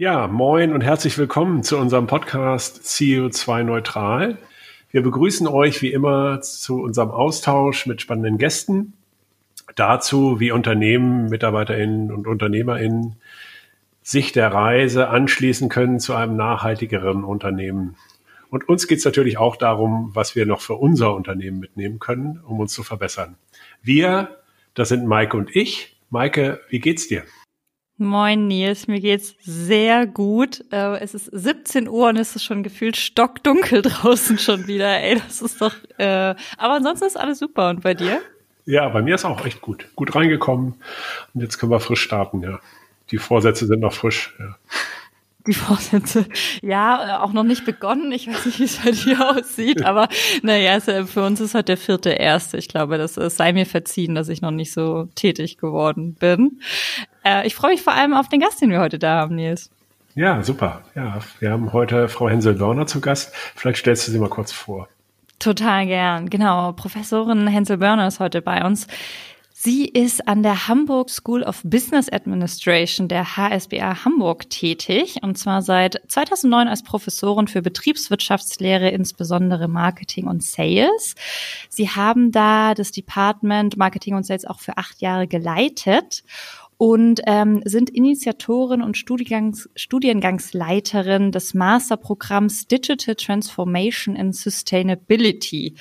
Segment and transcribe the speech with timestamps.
[0.00, 4.38] Ja, moin und herzlich willkommen zu unserem Podcast CO2 Neutral.
[4.90, 8.94] Wir begrüßen euch wie immer zu unserem Austausch mit spannenden Gästen.
[9.76, 13.16] Dazu, wie Unternehmen, MitarbeiterInnen und UnternehmerInnen
[14.02, 17.96] sich der Reise anschließen können zu einem nachhaltigeren Unternehmen.
[18.48, 22.40] Und uns geht es natürlich auch darum, was wir noch für unser Unternehmen mitnehmen können,
[22.46, 23.36] um uns zu verbessern.
[23.82, 24.38] Wir,
[24.72, 25.98] das sind Maike und ich.
[26.08, 27.22] Maike, wie geht's dir?
[28.00, 30.64] Moin Nils, mir geht's sehr gut.
[30.72, 34.88] Äh, es ist 17 Uhr und es ist schon gefühlt stockdunkel draußen schon wieder.
[35.00, 35.74] Ey, das ist doch.
[35.98, 37.68] Äh, aber ansonsten ist alles super.
[37.68, 38.22] Und bei dir?
[38.64, 39.86] Ja, bei mir ist auch echt gut.
[39.96, 40.76] Gut reingekommen.
[41.34, 42.58] Und jetzt können wir frisch starten, ja.
[43.10, 44.56] Die Vorsätze sind noch frisch, ja.
[45.50, 46.26] Die Vorsätze.
[46.62, 48.12] Ja, äh, auch noch nicht begonnen.
[48.12, 50.08] Ich weiß nicht, wie es bei dir aussieht, aber
[50.42, 52.56] naja, für uns ist halt der vierte erste.
[52.56, 56.60] Ich glaube, das sei mir verziehen, dass ich noch nicht so tätig geworden bin.
[57.24, 59.72] Äh, ich freue mich vor allem auf den Gast, den wir heute da haben, Nils.
[60.14, 60.82] Ja, super.
[60.94, 63.34] Ja, wir haben heute Frau Hensel-Börner zu Gast.
[63.56, 64.88] Vielleicht stellst du sie mal kurz vor.
[65.40, 66.30] Total gern.
[66.30, 66.70] Genau.
[66.74, 68.86] Professorin Hensel-Börner ist heute bei uns.
[69.62, 75.60] Sie ist an der Hamburg School of Business Administration der HSBA Hamburg tätig und zwar
[75.60, 81.14] seit 2009 als Professorin für Betriebswirtschaftslehre, insbesondere Marketing und Sales.
[81.68, 86.24] Sie haben da das Department Marketing und Sales auch für acht Jahre geleitet
[86.80, 95.74] und ähm, sind Initiatorin und Studiengangs Studiengangsleiterin des Masterprogramms Digital Transformation and Sustainability.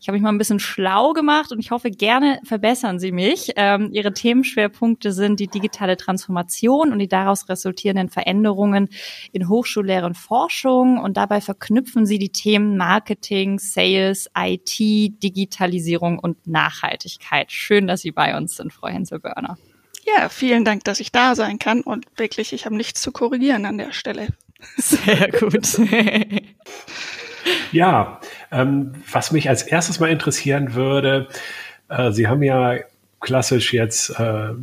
[0.00, 3.50] Ich habe mich mal ein bisschen schlau gemacht und ich hoffe, gerne verbessern Sie mich.
[3.56, 8.90] Ähm, ihre Themenschwerpunkte sind die digitale Transformation und die daraus resultierenden Veränderungen
[9.32, 16.46] in Hochschullehre und Forschung und dabei verknüpfen Sie die Themen Marketing, Sales, IT, Digitalisierung und
[16.46, 17.50] Nachhaltigkeit.
[17.50, 19.58] Schön, dass Sie bei uns sind, Frau Hensel-Börner.
[20.04, 23.64] Ja, vielen Dank, dass ich da sein kann und wirklich, ich habe nichts zu korrigieren
[23.64, 24.28] an der Stelle.
[24.76, 25.66] Sehr gut.
[27.72, 28.20] ja,
[28.50, 31.28] ähm, was mich als erstes mal interessieren würde,
[31.88, 32.76] äh, Sie haben ja
[33.20, 34.54] klassisch jetzt äh, äh,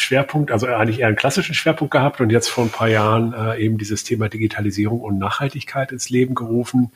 [0.00, 3.58] Schwerpunkt, also eigentlich eher einen klassischen Schwerpunkt gehabt und jetzt vor ein paar Jahren äh,
[3.58, 6.92] eben dieses Thema Digitalisierung und Nachhaltigkeit ins Leben gerufen.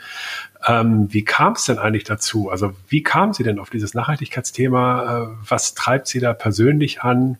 [0.66, 2.50] Ähm, wie kam es denn eigentlich dazu?
[2.50, 5.22] Also wie kamen Sie denn auf dieses Nachhaltigkeitsthema?
[5.22, 7.39] Äh, was treibt Sie da persönlich an?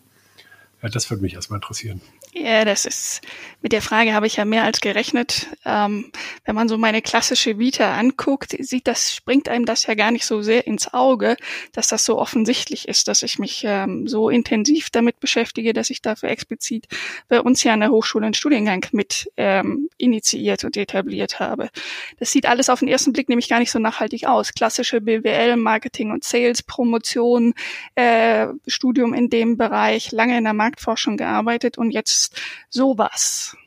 [0.81, 2.01] Ja, das würde mich erstmal interessieren.
[2.33, 3.21] Ja, das ist,
[3.61, 5.47] mit der Frage habe ich ja mehr als gerechnet.
[5.65, 6.11] Ähm,
[6.45, 10.25] wenn man so meine klassische Vita anguckt, sieht das, springt einem das ja gar nicht
[10.25, 11.35] so sehr ins Auge,
[11.73, 16.01] dass das so offensichtlich ist, dass ich mich ähm, so intensiv damit beschäftige, dass ich
[16.01, 16.87] dafür explizit
[17.27, 21.69] bei uns ja an der Hochschule einen Studiengang mit ähm, initiiert und etabliert habe.
[22.17, 24.53] Das sieht alles auf den ersten Blick nämlich gar nicht so nachhaltig aus.
[24.53, 27.53] Klassische BWL, Marketing und Sales, Promotion,
[27.95, 32.39] äh, Studium in dem Bereich, lange in der Marktforschung gearbeitet und jetzt
[32.69, 33.57] sowas.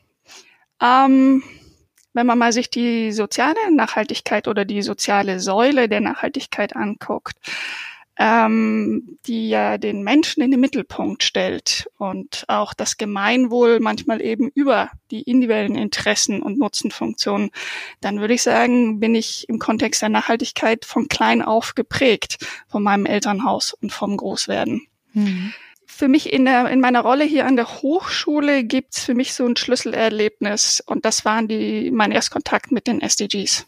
[0.81, 1.43] Ähm,
[2.13, 7.37] wenn man mal sich die soziale Nachhaltigkeit oder die soziale Säule der Nachhaltigkeit anguckt,
[8.17, 14.49] ähm, die ja den Menschen in den Mittelpunkt stellt und auch das Gemeinwohl manchmal eben
[14.55, 17.51] über die individuellen Interessen und Nutzenfunktionen,
[17.99, 22.37] dann würde ich sagen, bin ich im Kontext der Nachhaltigkeit von klein auf geprägt
[22.69, 24.87] von meinem Elternhaus und vom Großwerden.
[25.11, 25.53] Mhm
[25.85, 29.45] für mich in, der, in meiner Rolle hier an der Hochschule gibt's für mich so
[29.45, 33.65] ein Schlüsselerlebnis und das waren die mein Erstkontakt mit den SDGs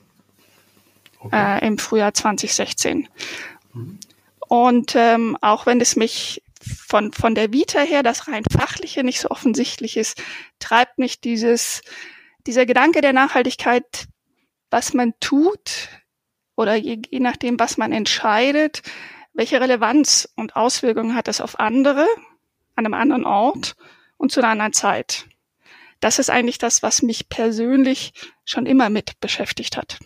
[1.19, 1.59] okay.
[1.59, 3.07] äh, im Frühjahr 2016.
[3.73, 3.99] Mhm.
[4.47, 9.19] Und ähm, auch wenn es mich von, von der Vita her, das rein fachliche nicht
[9.19, 10.21] so offensichtlich ist,
[10.59, 11.81] treibt mich dieses,
[12.45, 14.07] dieser Gedanke der Nachhaltigkeit,
[14.69, 15.89] was man tut
[16.55, 18.81] oder je, je nachdem, was man entscheidet,
[19.37, 22.05] welche Relevanz und Auswirkungen hat das auf andere,
[22.75, 23.75] an einem anderen Ort
[24.17, 25.25] und zu einer anderen Zeit?
[25.99, 28.13] Das ist eigentlich das, was mich persönlich
[28.45, 29.99] schon immer mit beschäftigt hat.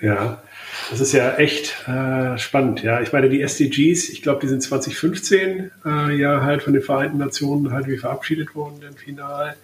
[0.00, 0.42] Ja,
[0.90, 2.82] das ist ja echt äh, spannend.
[2.82, 6.82] Ja, ich meine, die SDGs, ich glaube, die sind 2015 äh, ja halt von den
[6.82, 9.56] Vereinten Nationen halt wie verabschiedet worden, im Final.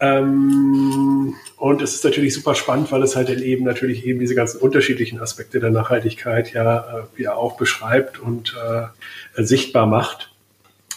[0.00, 4.36] Ähm, und es ist natürlich super spannend, weil es halt dann eben natürlich eben diese
[4.36, 10.30] ganzen unterschiedlichen Aspekte der Nachhaltigkeit ja äh, ja auch beschreibt und äh, sichtbar macht.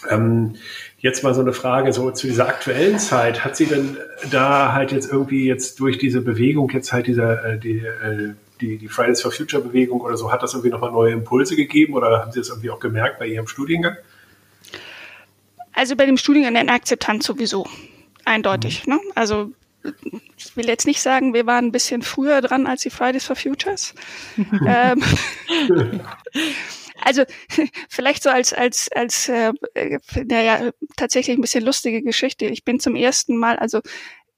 [0.08, 0.54] Ähm,
[0.98, 3.44] jetzt mal so eine Frage so zu dieser aktuellen Zeit.
[3.44, 3.96] Hat sie denn
[4.30, 8.78] da halt jetzt irgendwie jetzt durch diese Bewegung jetzt halt dieser äh, die, äh, die,
[8.78, 12.20] die Fridays for Future Bewegung oder so, hat das irgendwie nochmal neue Impulse gegeben oder
[12.20, 13.96] haben Sie das irgendwie auch gemerkt bei Ihrem Studiengang?
[15.72, 17.66] Also bei dem Studiengang eine Akzeptanz sowieso
[18.24, 18.86] eindeutig.
[18.86, 18.94] Mhm.
[18.94, 19.00] Ne?
[19.14, 19.52] Also
[20.36, 23.36] ich will jetzt nicht sagen, wir waren ein bisschen früher dran als die Fridays for
[23.36, 23.94] Futures.
[24.66, 25.02] ähm,
[27.00, 27.24] also
[27.88, 29.52] vielleicht so als als als äh,
[30.24, 32.46] naja tatsächlich ein bisschen lustige Geschichte.
[32.46, 33.80] Ich bin zum ersten Mal, also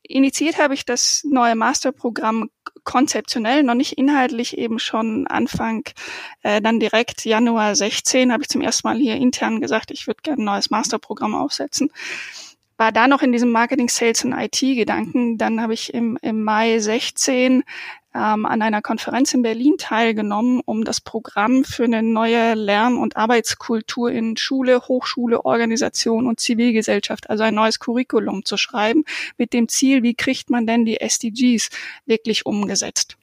[0.03, 2.51] initiiert habe ich das neue Masterprogramm
[2.85, 5.85] konzeptionell, noch nicht inhaltlich eben schon Anfang,
[6.43, 10.21] äh, dann direkt Januar 16 habe ich zum ersten Mal hier intern gesagt, ich würde
[10.23, 11.91] gerne ein neues Masterprogramm aufsetzen
[12.77, 15.39] war da noch in diesem Marketing, Sales und IT-Gedanken.
[15.39, 17.63] Dann habe ich im, im Mai 16
[18.15, 23.17] ähm, an einer Konferenz in Berlin teilgenommen, um das Programm für eine neue Lern- und
[23.17, 29.05] Arbeitskultur in Schule, Hochschule, Organisation und Zivilgesellschaft, also ein neues Curriculum zu schreiben,
[29.37, 31.71] mit dem Ziel, wie kriegt man denn die SDGs
[32.07, 33.17] wirklich umgesetzt.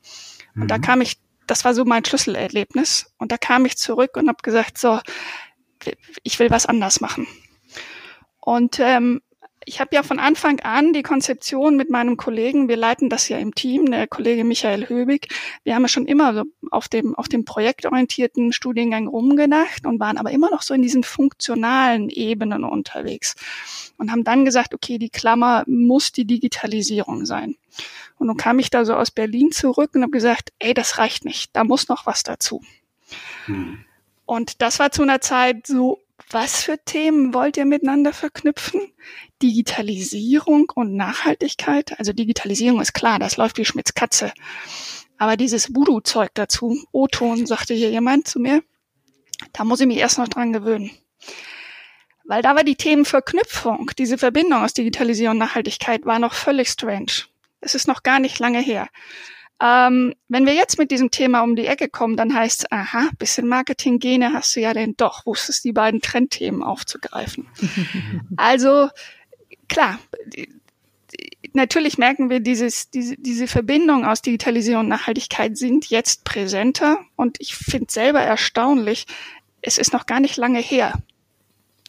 [0.56, 0.82] Und da mhm.
[0.82, 1.18] kam ich,
[1.48, 3.14] das war so mein Schlüsselerlebnis.
[3.18, 5.00] Und da kam ich zurück und habe gesagt, so,
[6.24, 7.28] ich will was anders machen.
[8.42, 9.22] Und ähm,
[9.66, 13.38] ich habe ja von Anfang an die Konzeption mit meinem Kollegen, wir leiten das ja
[13.38, 15.28] im Team, der Kollege Michael Höbig,
[15.64, 20.18] wir haben ja schon immer so auf dem, auf dem projektorientierten Studiengang rumgedacht und waren
[20.18, 23.36] aber immer noch so in diesen funktionalen Ebenen unterwegs
[23.98, 27.56] und haben dann gesagt, okay, die Klammer muss die Digitalisierung sein.
[28.18, 31.24] Und dann kam ich da so aus Berlin zurück und habe gesagt, ey, das reicht
[31.24, 32.64] nicht, da muss noch was dazu.
[33.46, 33.86] Hm.
[34.26, 36.00] Und das war zu einer Zeit so
[36.30, 38.82] was für Themen wollt ihr miteinander verknüpfen?
[39.42, 41.98] Digitalisierung und Nachhaltigkeit?
[42.00, 44.34] Also Digitalisierung ist klar, das läuft wie Schmitz Katze.
[45.18, 48.64] Aber dieses Voodoo-Zeug dazu, O-Ton, sagte hier jemand zu mir,
[49.54, 50.92] da muss ich mich erst noch dran gewöhnen.
[52.24, 57.26] Weil da war die Themenverknüpfung, diese Verbindung aus Digitalisierung und Nachhaltigkeit war noch völlig strange.
[57.60, 58.88] Es ist noch gar nicht lange her.
[59.62, 63.10] Ähm, wenn wir jetzt mit diesem Thema um die Ecke kommen, dann heißt es, aha,
[63.20, 67.48] bisschen Marketing-Gene hast du ja denn doch, wusstest die beiden Trendthemen aufzugreifen.
[68.38, 68.90] also
[69.68, 70.00] klar,
[71.54, 77.38] natürlich merken wir, dieses, diese, diese Verbindung aus Digitalisierung und Nachhaltigkeit sind jetzt präsenter und
[77.40, 79.06] ich finde selber erstaunlich,
[79.62, 80.94] es ist noch gar nicht lange her.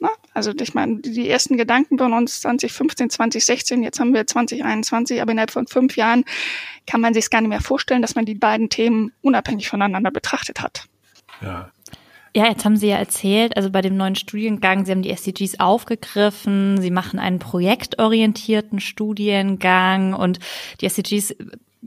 [0.02, 0.10] Ne?
[0.34, 5.31] Also ich meine, die ersten Gedanken von uns 2015, 2016, jetzt haben wir 2021, aber
[5.31, 6.25] innerhalb von fünf Jahren
[6.88, 10.60] kann man sich gar nicht mehr vorstellen, dass man die beiden Themen unabhängig voneinander betrachtet
[10.60, 10.87] hat.
[11.40, 11.70] Ja.
[12.34, 15.60] Ja, jetzt haben Sie ja erzählt, also bei dem neuen Studiengang, Sie haben die SDGs
[15.60, 20.38] aufgegriffen, Sie machen einen projektorientierten Studiengang und
[20.81, 21.37] die SDGs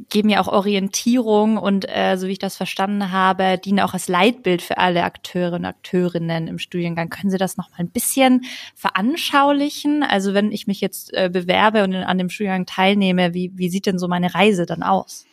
[0.09, 4.09] geben ja auch Orientierung und äh, so wie ich das verstanden habe, dienen auch als
[4.09, 7.09] Leitbild für alle Akteure und Akteurinnen im Studiengang.
[7.09, 8.45] Können Sie das noch mal ein bisschen
[8.75, 10.03] veranschaulichen?
[10.03, 13.85] Also wenn ich mich jetzt äh, bewerbe und an dem Studiengang teilnehme, wie, wie sieht
[13.85, 15.25] denn so meine Reise dann aus?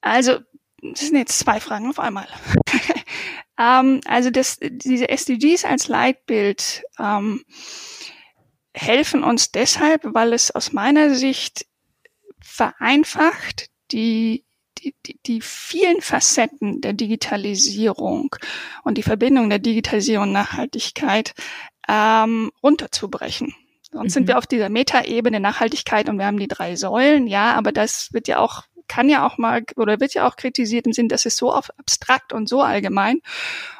[0.00, 0.38] Also,
[0.80, 2.28] das sind jetzt zwei Fragen auf einmal.
[3.58, 7.42] ähm, also das, diese SDGs als Leitbild ähm,
[8.72, 11.66] helfen uns deshalb, weil es aus meiner Sicht
[12.58, 14.44] vereinfacht die,
[14.78, 18.34] die, die, die vielen Facetten der Digitalisierung
[18.82, 21.34] und die Verbindung der Digitalisierung und Nachhaltigkeit
[21.88, 23.54] ähm, runterzubrechen.
[23.92, 24.14] Sonst mhm.
[24.14, 28.12] sind wir auf dieser Metaebene Nachhaltigkeit und wir haben die drei Säulen, ja, aber das
[28.12, 31.26] wird ja auch, kann ja auch mal oder wird ja auch kritisiert im Sinn, das
[31.26, 33.20] ist so abstrakt und so allgemein.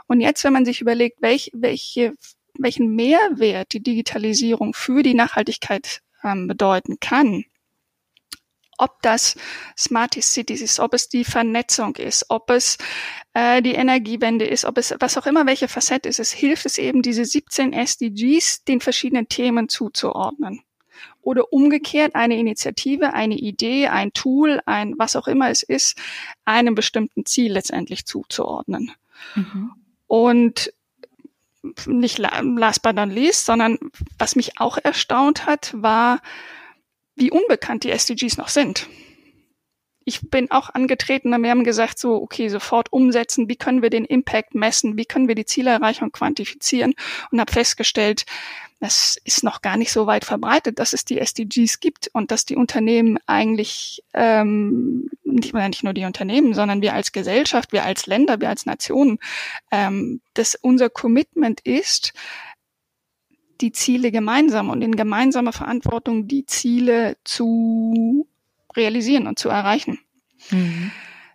[0.07, 2.15] Und jetzt, wenn man sich überlegt, welch, welche,
[2.57, 7.45] welchen Mehrwert die Digitalisierung für die Nachhaltigkeit ähm, bedeuten kann,
[8.79, 9.37] ob das
[9.77, 12.79] Smart Cities ist, ob es die Vernetzung ist, ob es
[13.35, 16.19] äh, die Energiewende ist, ob es was auch immer welche Facette ist.
[16.19, 20.63] Es hilft es eben, diese 17 SDGs den verschiedenen Themen zuzuordnen.
[21.21, 25.99] Oder umgekehrt eine Initiative, eine Idee, ein Tool, ein was auch immer es ist,
[26.45, 28.93] einem bestimmten Ziel letztendlich zuzuordnen.
[29.35, 29.73] Mhm.
[30.07, 30.73] Und
[31.87, 33.79] nicht last but not least, sondern
[34.19, 36.21] was mich auch erstaunt hat, war,
[37.19, 38.89] wie unbekannt die SDGs noch sind.
[40.05, 43.91] Ich bin auch angetreten und wir haben gesagt, so, okay, sofort umsetzen, wie können wir
[43.91, 46.95] den Impact messen, wie können wir die Zielerreichung quantifizieren?
[47.31, 48.25] Und habe festgestellt,
[48.81, 52.45] das ist noch gar nicht so weit verbreitet, dass es die SDGs gibt und dass
[52.45, 58.07] die Unternehmen eigentlich ähm, nicht, nicht nur die Unternehmen, sondern wir als Gesellschaft, wir als
[58.07, 59.19] Länder, wir als Nationen,
[59.73, 62.13] ähm, dass unser Commitment ist,
[63.61, 68.27] die Ziele gemeinsam und in gemeinsamer Verantwortung die Ziele zu
[68.77, 69.99] realisieren und zu erreichen.
[70.51, 70.93] Mhm.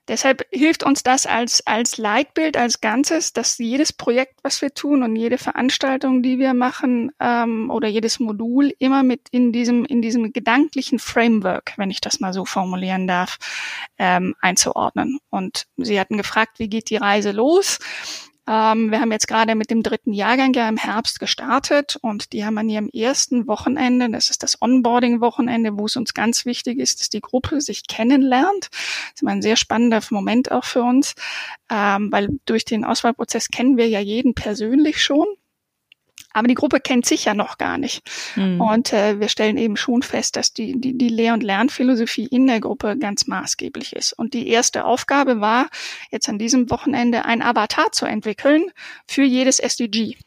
[0.10, 5.02] Deshalb hilft uns das als, als Leitbild, als Ganzes, dass jedes Projekt, was wir tun
[5.02, 10.02] und jede Veranstaltung, die wir machen ähm, oder jedes Modul immer mit in diesem, in
[10.02, 13.38] diesem gedanklichen Framework, wenn ich das mal so formulieren darf,
[13.98, 15.20] ähm, einzuordnen.
[15.30, 17.80] Und Sie hatten gefragt, wie geht die Reise los?
[18.48, 22.44] Ähm, wir haben jetzt gerade mit dem dritten Jahrgang ja im Herbst gestartet und die
[22.44, 27.00] haben an ihrem ersten Wochenende, das ist das Onboarding-Wochenende, wo es uns ganz wichtig ist,
[27.00, 28.70] dass die Gruppe sich kennenlernt.
[28.72, 31.16] Das ist ein sehr spannender Moment auch für uns,
[31.70, 35.28] ähm, weil durch den Auswahlprozess kennen wir ja jeden persönlich schon.
[36.34, 38.02] Aber die Gruppe kennt sich ja noch gar nicht.
[38.36, 38.60] Mhm.
[38.60, 42.48] Und äh, wir stellen eben schon fest, dass die, die, die Lehr- und Lernphilosophie in
[42.48, 44.14] der Gruppe ganz maßgeblich ist.
[44.14, 45.70] Und die erste Aufgabe war,
[46.12, 48.66] jetzt an diesem Wochenende ein Avatar zu entwickeln
[49.08, 50.18] für jedes SDG.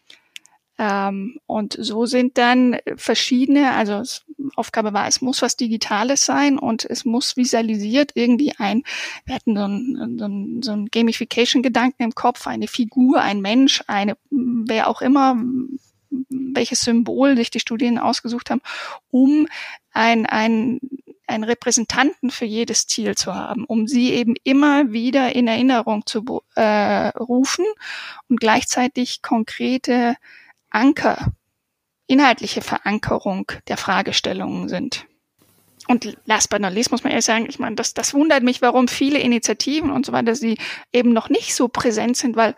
[0.78, 4.02] Ähm, und so sind dann verschiedene, also
[4.56, 8.82] Aufgabe war, es muss was Digitales sein und es muss visualisiert irgendwie ein,
[9.24, 13.82] wir hatten so ein, so ein, so ein Gamification-Gedanken im Kopf, eine Figur, ein Mensch,
[13.86, 15.36] eine, wer auch immer,
[16.10, 18.62] welches Symbol sich die Studien ausgesucht haben,
[19.10, 19.46] um
[19.92, 20.80] ein, ein,
[21.26, 26.42] einen Repräsentanten für jedes Ziel zu haben, um sie eben immer wieder in Erinnerung zu
[26.54, 27.64] äh, rufen
[28.28, 30.16] und gleichzeitig konkrete
[30.70, 31.32] Anker,
[32.06, 35.06] inhaltliche Verankerung der Fragestellungen sind.
[35.88, 38.60] Und last but not least muss man ehrlich sagen, ich meine, das, das wundert mich,
[38.60, 40.58] warum viele Initiativen und so weiter, sie
[40.92, 42.56] eben noch nicht so präsent sind, weil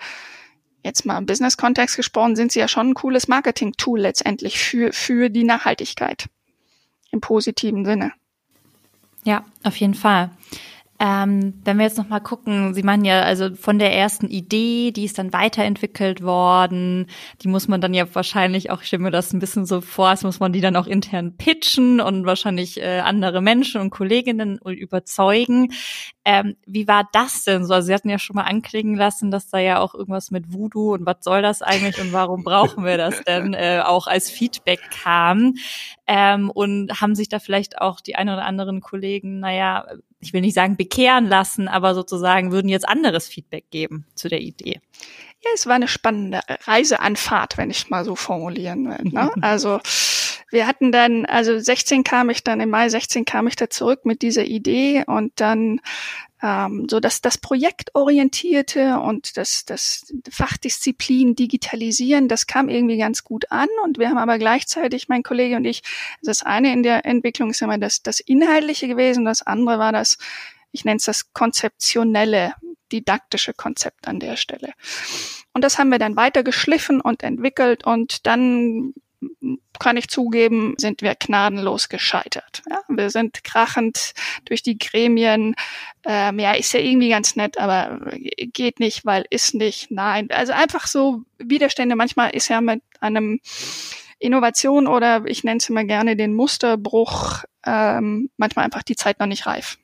[0.84, 5.28] jetzt mal im Business-Kontext gesprochen, sind sie ja schon ein cooles Marketing-Tool letztendlich für, für
[5.28, 6.28] die Nachhaltigkeit
[7.10, 8.12] im positiven Sinne.
[9.24, 10.30] Ja, auf jeden Fall.
[11.00, 14.90] Ähm, wenn wir jetzt noch mal gucken, Sie meinen ja also von der ersten Idee,
[14.90, 17.06] die ist dann weiterentwickelt worden,
[17.42, 20.08] die muss man dann ja wahrscheinlich auch, ich stelle mir das ein bisschen so vor,
[20.08, 24.58] als muss man die dann auch intern pitchen und wahrscheinlich äh, andere Menschen und Kolleginnen
[24.58, 25.72] überzeugen.
[26.24, 27.74] Ähm, wie war das denn so?
[27.74, 30.94] Also Sie hatten ja schon mal anklingen lassen, dass da ja auch irgendwas mit Voodoo
[30.94, 34.80] und was soll das eigentlich und warum brauchen wir das denn äh, auch als Feedback
[34.90, 35.54] kam.
[36.08, 39.84] Ähm, und haben sich da vielleicht auch die ein oder anderen Kollegen, naja,
[40.20, 44.40] ich will nicht sagen bekehren lassen, aber sozusagen würden jetzt anderes Feedback geben zu der
[44.40, 44.80] Idee.
[45.44, 49.12] Ja, es war eine spannende Reiseanfahrt, wenn ich mal so formulieren will.
[49.12, 49.30] Ne?
[49.40, 49.80] Also
[50.50, 54.04] wir hatten dann, also 16 kam ich dann, im Mai 16 kam ich da zurück
[54.04, 55.80] mit dieser Idee und dann
[56.42, 63.50] ähm, so dass das Projektorientierte und das, das Fachdisziplin Digitalisieren, das kam irgendwie ganz gut
[63.50, 65.82] an und wir haben aber gleichzeitig, mein Kollege und ich,
[66.22, 70.18] das eine in der Entwicklung ist immer das, das Inhaltliche gewesen, das andere war das,
[70.72, 72.54] ich nenne es das konzeptionelle,
[72.92, 74.72] didaktische Konzept an der Stelle.
[75.52, 78.94] Und das haben wir dann weiter geschliffen und entwickelt und dann
[79.78, 82.62] kann ich zugeben, sind wir gnadenlos gescheitert.
[82.68, 84.12] Ja, wir sind krachend
[84.44, 85.54] durch die Gremien.
[86.04, 89.90] Ähm, ja, ist ja irgendwie ganz nett, aber geht nicht, weil ist nicht.
[89.90, 91.96] Nein, also einfach so Widerstände.
[91.96, 93.40] Manchmal ist ja mit einem
[94.18, 99.26] Innovation oder ich nenne es immer gerne den Musterbruch ähm, manchmal einfach die Zeit noch
[99.26, 99.78] nicht reif.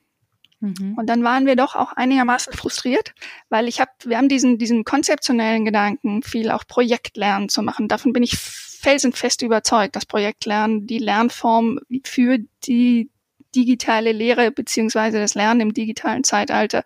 [0.61, 0.95] Mhm.
[0.97, 3.15] Und dann waren wir doch auch einigermaßen frustriert,
[3.49, 7.87] weil ich habe, wir haben diesen diesen konzeptionellen Gedanken, viel auch Projektlernen zu machen.
[7.87, 8.37] Davon bin ich
[8.85, 13.11] felsenfest überzeugt, dass Projektlernen die Lernform für die
[13.55, 16.85] digitale Lehre beziehungsweise das Lernen im digitalen Zeitalter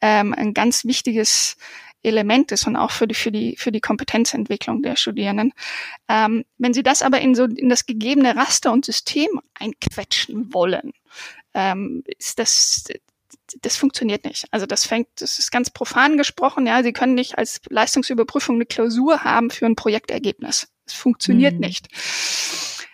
[0.00, 1.58] ähm, ein ganz wichtiges
[2.02, 5.52] Element ist und auch für die, für die, für die Kompetenzentwicklung der Studierenden.
[6.08, 10.92] Ähm, wenn Sie das aber in so, in das gegebene Raster und System einquetschen wollen,
[11.52, 12.84] ähm, ist das,
[13.60, 14.46] das funktioniert nicht.
[14.52, 18.66] Also das fängt, das ist ganz profan gesprochen, ja, Sie können nicht als Leistungsüberprüfung eine
[18.66, 20.68] Klausur haben für ein Projektergebnis.
[20.86, 21.60] Es funktioniert mhm.
[21.60, 21.88] nicht.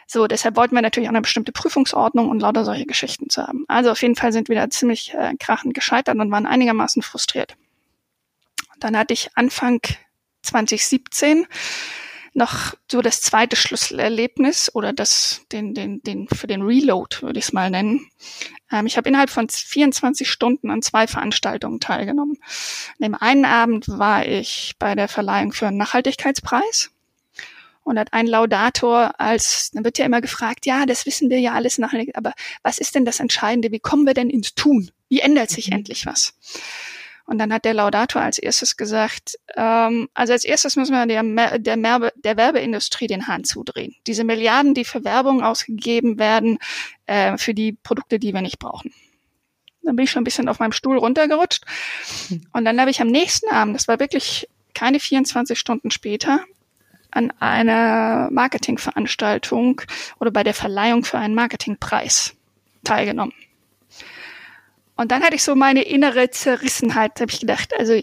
[0.06, 3.64] So, deshalb wollten wir natürlich auch eine bestimmte Prüfungsordnung und lauter solche Geschichten zu haben.
[3.68, 7.56] Also auf jeden Fall sind wir da ziemlich äh, krachend gescheitert und waren einigermaßen frustriert.
[8.78, 9.80] Dann hatte ich Anfang
[10.42, 11.46] 2017
[12.34, 17.46] noch so das zweite Schlüsselerlebnis oder das, den, den, den, für den Reload würde ich
[17.46, 18.06] es mal nennen.
[18.70, 22.38] Ähm, ich habe innerhalb von 24 Stunden an zwei Veranstaltungen teilgenommen.
[22.98, 26.90] An dem einen Abend war ich bei der Verleihung für einen Nachhaltigkeitspreis
[27.84, 31.52] und hat ein Laudator als, dann wird ja immer gefragt, ja, das wissen wir ja
[31.52, 33.72] alles nachhaltig, aber was ist denn das Entscheidende?
[33.72, 34.90] Wie kommen wir denn ins Tun?
[35.08, 35.76] Wie ändert sich mhm.
[35.76, 36.34] endlich was?
[37.24, 41.58] Und dann hat der Laudator als erstes gesagt, ähm, also als erstes müssen wir der,
[41.58, 43.94] der, Merbe, der Werbeindustrie den Hahn zudrehen.
[44.06, 46.58] Diese Milliarden, die für Werbung ausgegeben werden,
[47.06, 48.92] äh, für die Produkte, die wir nicht brauchen.
[49.82, 51.64] Dann bin ich schon ein bisschen auf meinem Stuhl runtergerutscht.
[52.52, 56.44] Und dann habe ich am nächsten Abend, das war wirklich keine 24 Stunden später,
[57.12, 59.80] an einer Marketingveranstaltung
[60.18, 62.34] oder bei der Verleihung für einen Marketingpreis
[62.84, 63.34] teilgenommen.
[64.96, 67.98] Und dann hatte ich so meine innere Zerrissenheit, habe ich gedacht, also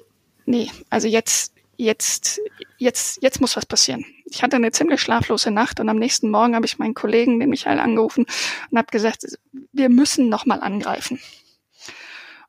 [0.45, 2.39] nee, also jetzt, jetzt,
[2.77, 4.05] jetzt, jetzt muss was passieren.
[4.25, 7.49] Ich hatte eine ziemlich schlaflose Nacht und am nächsten Morgen habe ich meinen Kollegen, den
[7.49, 8.25] Michael, angerufen
[8.69, 9.25] und habe gesagt,
[9.71, 11.19] wir müssen nochmal angreifen.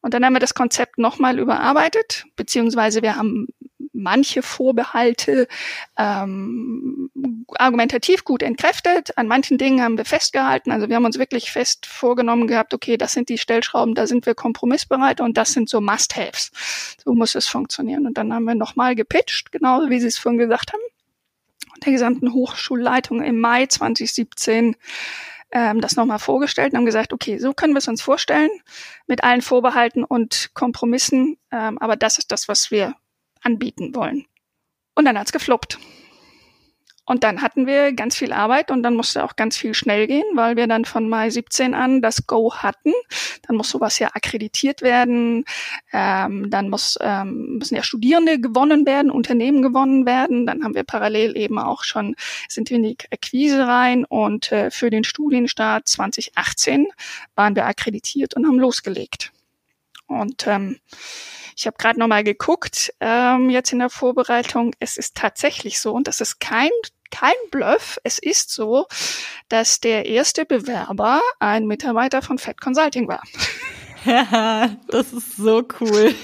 [0.02, 3.48] Und dann haben wir das Konzept nochmal überarbeitet, beziehungsweise wir haben
[4.00, 5.46] manche Vorbehalte
[5.96, 7.10] ähm,
[7.54, 9.16] argumentativ gut entkräftet.
[9.16, 10.72] An manchen Dingen haben wir festgehalten.
[10.72, 14.26] Also wir haben uns wirklich fest vorgenommen gehabt, okay, das sind die Stellschrauben, da sind
[14.26, 16.50] wir kompromissbereit und das sind so Must-Haves.
[17.04, 18.06] So muss es funktionieren.
[18.06, 20.82] Und dann haben wir nochmal gepitcht, genau wie Sie es vorhin gesagt haben,
[21.84, 24.76] der gesamten Hochschulleitung im Mai 2017
[25.52, 28.50] ähm, das nochmal vorgestellt und haben gesagt, okay, so können wir es uns vorstellen,
[29.06, 32.94] mit allen Vorbehalten und Kompromissen, ähm, aber das ist das, was wir
[33.42, 34.26] anbieten wollen.
[34.94, 35.78] Und dann hat's gefloppt.
[37.10, 40.22] Und dann hatten wir ganz viel Arbeit und dann musste auch ganz viel schnell gehen,
[40.34, 42.92] weil wir dann von Mai 17 an das Go hatten.
[43.42, 45.44] Dann muss sowas ja akkreditiert werden.
[45.92, 50.46] Ähm, dann muss, ähm, müssen ja Studierende gewonnen werden, Unternehmen gewonnen werden.
[50.46, 52.14] Dann haben wir parallel eben auch schon,
[52.48, 56.86] sind wir in die Akquise rein und äh, für den Studienstart 2018
[57.34, 59.32] waren wir akkreditiert und haben losgelegt.
[60.06, 60.78] Und ähm,
[61.60, 64.74] ich habe gerade nochmal geguckt, ähm, jetzt in der Vorbereitung.
[64.78, 66.70] Es ist tatsächlich so, und das ist kein
[67.10, 67.98] kein Bluff.
[68.02, 68.86] Es ist so,
[69.50, 73.22] dass der erste Bewerber ein Mitarbeiter von Fed Consulting war.
[74.06, 76.14] Ja, das ist so cool.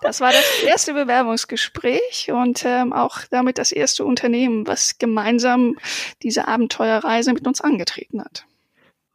[0.00, 5.76] Das war das erste Bewerbungsgespräch und ähm, auch damit das erste Unternehmen, was gemeinsam
[6.22, 8.46] diese Abenteuerreise mit uns angetreten hat.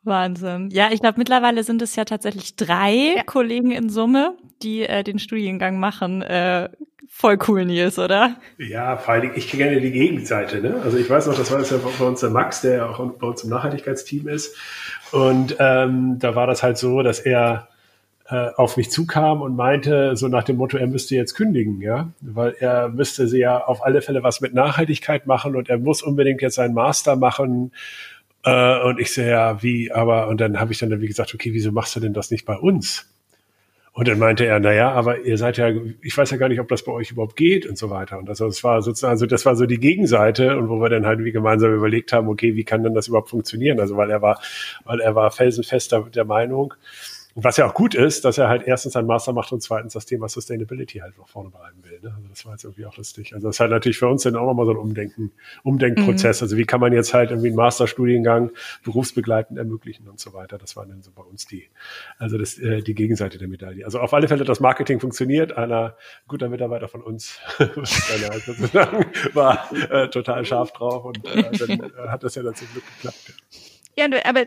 [0.05, 0.69] Wahnsinn.
[0.71, 3.23] Ja, ich glaube, mittlerweile sind es ja tatsächlich drei ja.
[3.23, 6.21] Kollegen in Summe, die äh, den Studiengang machen.
[6.21, 6.69] Äh,
[7.09, 8.35] voll cool, Nils, oder?
[8.57, 10.61] Ja, vor allem, ich kenne die Gegenseite.
[10.61, 10.81] Ne?
[10.83, 12.99] Also ich weiß noch, das war das ja bei uns der Max, der ja auch
[12.99, 14.55] bei uns im Nachhaltigkeitsteam ist.
[15.11, 17.69] Und ähm, da war das halt so, dass er
[18.27, 22.09] äh, auf mich zukam und meinte, so nach dem Motto, er müsste jetzt kündigen, ja,
[22.21, 26.01] weil er müsste sie ja auf alle Fälle was mit Nachhaltigkeit machen und er muss
[26.01, 27.71] unbedingt jetzt seinen Master machen
[28.45, 31.51] äh, und ich so, ja, wie, aber, und dann habe ich dann wie gesagt, okay,
[31.53, 33.11] wieso machst du denn das nicht bei uns?
[33.91, 35.71] Und dann meinte er, na ja, aber ihr seid ja,
[36.01, 38.19] ich weiß ja gar nicht, ob das bei euch überhaupt geht und so weiter.
[38.19, 41.05] Und das, das war sozusagen, also das war so die Gegenseite und wo wir dann
[41.05, 43.79] halt wie gemeinsam überlegt haben, okay, wie kann denn das überhaupt funktionieren?
[43.79, 44.41] Also weil er war,
[44.83, 46.73] weil er war felsenfest der Meinung,
[47.35, 49.91] und was ja auch gut ist, dass er halt erstens einen Master macht und zweitens
[49.91, 51.99] das Thema Sustainability halt nach vorne bleiben will.
[52.01, 52.13] Ne?
[52.15, 53.33] Also das war jetzt irgendwie auch lustig.
[53.33, 56.39] Also das ist halt natürlich für uns dann auch nochmal so ein Umdenken, Umdenkprozess.
[56.39, 56.45] Mhm.
[56.45, 58.51] Also wie kann man jetzt halt irgendwie einen Masterstudiengang
[58.85, 60.57] berufsbegleitend ermöglichen und so weiter.
[60.57, 61.67] Das waren dann so bei uns die,
[62.19, 63.83] also das, äh, die Gegenseite der Medaille.
[63.83, 65.57] Also auf alle Fälle das Marketing funktioniert.
[65.57, 65.97] Einer
[66.29, 72.23] guter Mitarbeiter von uns sozusagen, war äh, total scharf drauf und äh, dann äh, hat
[72.23, 73.33] das ja dann zum Glück geklappt.
[73.51, 73.64] Ja.
[73.97, 74.45] Ja, aber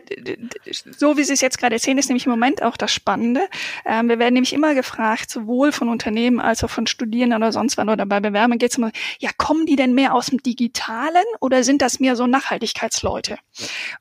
[0.95, 3.41] so wie Sie es jetzt gerade erzählen, ist nämlich im Moment auch das Spannende.
[3.83, 7.75] Ähm, wir werden nämlich immer gefragt, sowohl von Unternehmen als auch von Studierenden oder sonst
[7.77, 11.23] wann oder bei Bewerbern geht es immer, ja, kommen die denn mehr aus dem Digitalen
[11.39, 13.39] oder sind das mehr so Nachhaltigkeitsleute?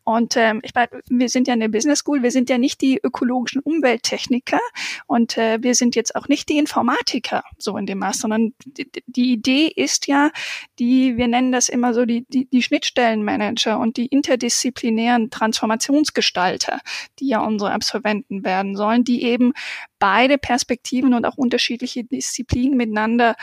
[0.04, 3.00] Und ähm, ich meine, wir sind ja eine Business School, wir sind ja nicht die
[3.02, 4.60] ökologischen Umwelttechniker
[5.06, 8.90] und äh, wir sind jetzt auch nicht die Informatiker so in dem Maß, sondern die,
[9.06, 10.30] die Idee ist ja,
[10.78, 16.80] die, wir nennen das immer so die, die, die Schnittstellenmanager und die interdisziplinären Transformationsgestalter,
[17.18, 19.52] die ja unsere Absolventen werden sollen, die eben
[19.98, 23.36] beide Perspektiven und auch unterschiedliche Disziplinen miteinander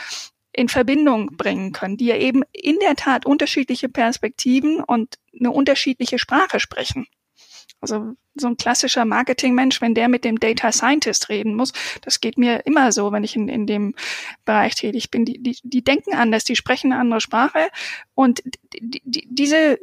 [0.52, 6.18] in Verbindung bringen können, die ja eben in der Tat unterschiedliche Perspektiven und eine unterschiedliche
[6.18, 7.06] Sprache sprechen.
[7.80, 12.38] Also so ein klassischer Marketingmensch, wenn der mit dem Data Scientist reden muss, das geht
[12.38, 13.94] mir immer so, wenn ich in, in dem
[14.44, 15.24] Bereich tätig bin.
[15.26, 17.68] Die, die, die denken anders, die sprechen eine andere Sprache
[18.14, 19.78] und die, die, diese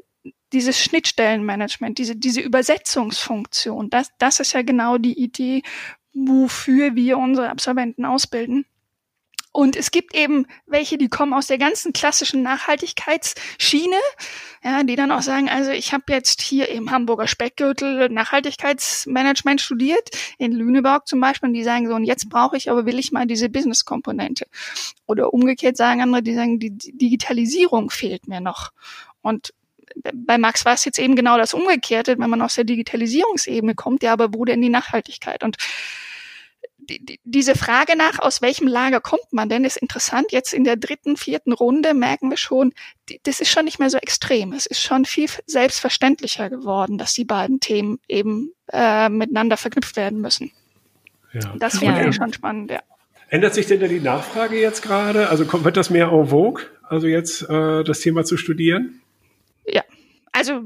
[0.54, 5.64] dieses Schnittstellenmanagement, diese, diese Übersetzungsfunktion, das, das ist ja genau die Idee,
[6.14, 8.66] wofür wir unsere Absolventen ausbilden.
[9.56, 13.98] Und es gibt eben welche, die kommen aus der ganzen klassischen Nachhaltigkeitsschiene,
[14.64, 20.10] ja, die dann auch sagen, also ich habe jetzt hier im Hamburger Speckgürtel Nachhaltigkeitsmanagement studiert,
[20.40, 23.12] in Lüneburg zum Beispiel, und die sagen so, und jetzt brauche ich aber will ich
[23.12, 24.48] mal diese Business-Komponente.
[25.06, 28.72] Oder umgekehrt sagen andere, die sagen, die Digitalisierung fehlt mir noch.
[29.22, 29.54] Und
[30.14, 34.04] bei Max war es jetzt eben genau das Umgekehrte, wenn man aus der Digitalisierungsebene kommt,
[34.04, 35.44] ja, aber wo denn die Nachhaltigkeit?
[35.44, 35.58] Und
[36.90, 40.32] die, die, diese Frage nach, aus welchem Lager kommt man denn, ist interessant.
[40.32, 42.74] Jetzt in der dritten, vierten Runde merken wir schon,
[43.10, 44.54] die, das ist schon nicht mehr so extrem.
[44.54, 50.22] Es ist schon viel selbstverständlicher geworden, dass die beiden Themen eben äh, miteinander verknüpft werden
[50.22, 50.52] müssen.
[51.34, 51.54] Ja.
[51.58, 52.10] Das finde ja.
[52.10, 52.82] ich schon spannend, ja.
[53.30, 55.30] Ändert sich denn da die Nachfrage jetzt gerade?
[55.30, 59.02] Also kommt, wird das mehr en vogue, also jetzt äh, das Thema zu studieren?
[59.66, 59.84] Ja,
[60.32, 60.62] also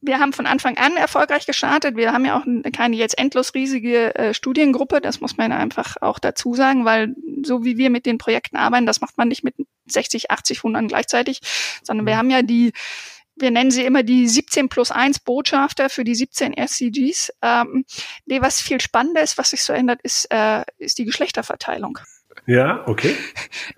[0.00, 1.96] wir haben von Anfang an erfolgreich gestartet.
[1.96, 6.18] Wir haben ja auch keine jetzt endlos riesige äh, Studiengruppe, das muss man einfach auch
[6.18, 9.54] dazu sagen, weil so wie wir mit den Projekten arbeiten, das macht man nicht mit
[9.86, 11.40] 60, 80, 100 gleichzeitig,
[11.82, 12.18] sondern wir mhm.
[12.18, 12.72] haben ja die
[13.34, 17.32] wir nennen sie immer die 17 plus 1 Botschafter für die 17 SCGs.
[17.40, 17.84] Ähm,
[18.26, 21.98] nee, was viel spannender ist, was sich so ändert, ist, äh, ist die Geschlechterverteilung.
[22.46, 23.14] Ja, okay.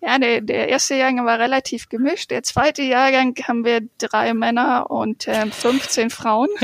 [0.00, 2.30] Ja, der, der erste Jahrgang war relativ gemischt.
[2.30, 6.48] Der zweite Jahrgang haben wir drei Männer und ähm, 15 Frauen.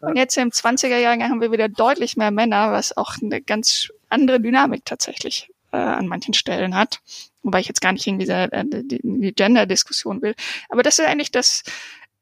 [0.00, 3.92] und jetzt im 20er Jahrgang haben wir wieder deutlich mehr Männer, was auch eine ganz
[4.08, 7.00] andere Dynamik tatsächlich äh, an manchen Stellen hat.
[7.42, 10.34] Wobei ich jetzt gar nicht irgendwie äh, die, die Gender-Diskussion will.
[10.68, 11.64] Aber das ist eigentlich das,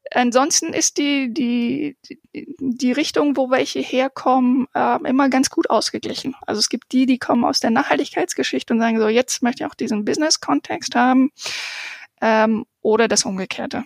[0.09, 1.97] ansonsten ist die, die,
[2.33, 6.35] die Richtung, wo welche herkommen, äh, immer ganz gut ausgeglichen.
[6.47, 9.69] Also es gibt die, die kommen aus der Nachhaltigkeitsgeschichte und sagen so, jetzt möchte ich
[9.69, 11.31] auch diesen Business-Kontext haben,
[12.21, 13.83] ähm, oder das Umgekehrte.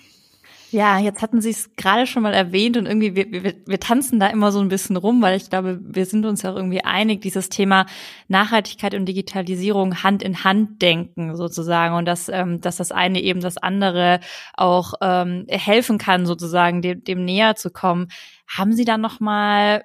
[0.72, 4.20] Ja, jetzt hatten Sie es gerade schon mal erwähnt und irgendwie, wir, wir, wir tanzen
[4.20, 7.22] da immer so ein bisschen rum, weil ich glaube, wir sind uns ja irgendwie einig,
[7.22, 7.86] dieses Thema
[8.28, 13.42] Nachhaltigkeit und Digitalisierung Hand in Hand denken sozusagen und dass, ähm, dass das eine eben
[13.42, 14.20] das andere
[14.56, 18.08] auch ähm, helfen kann, sozusagen dem, dem näher zu kommen.
[18.48, 19.84] Haben Sie da noch mal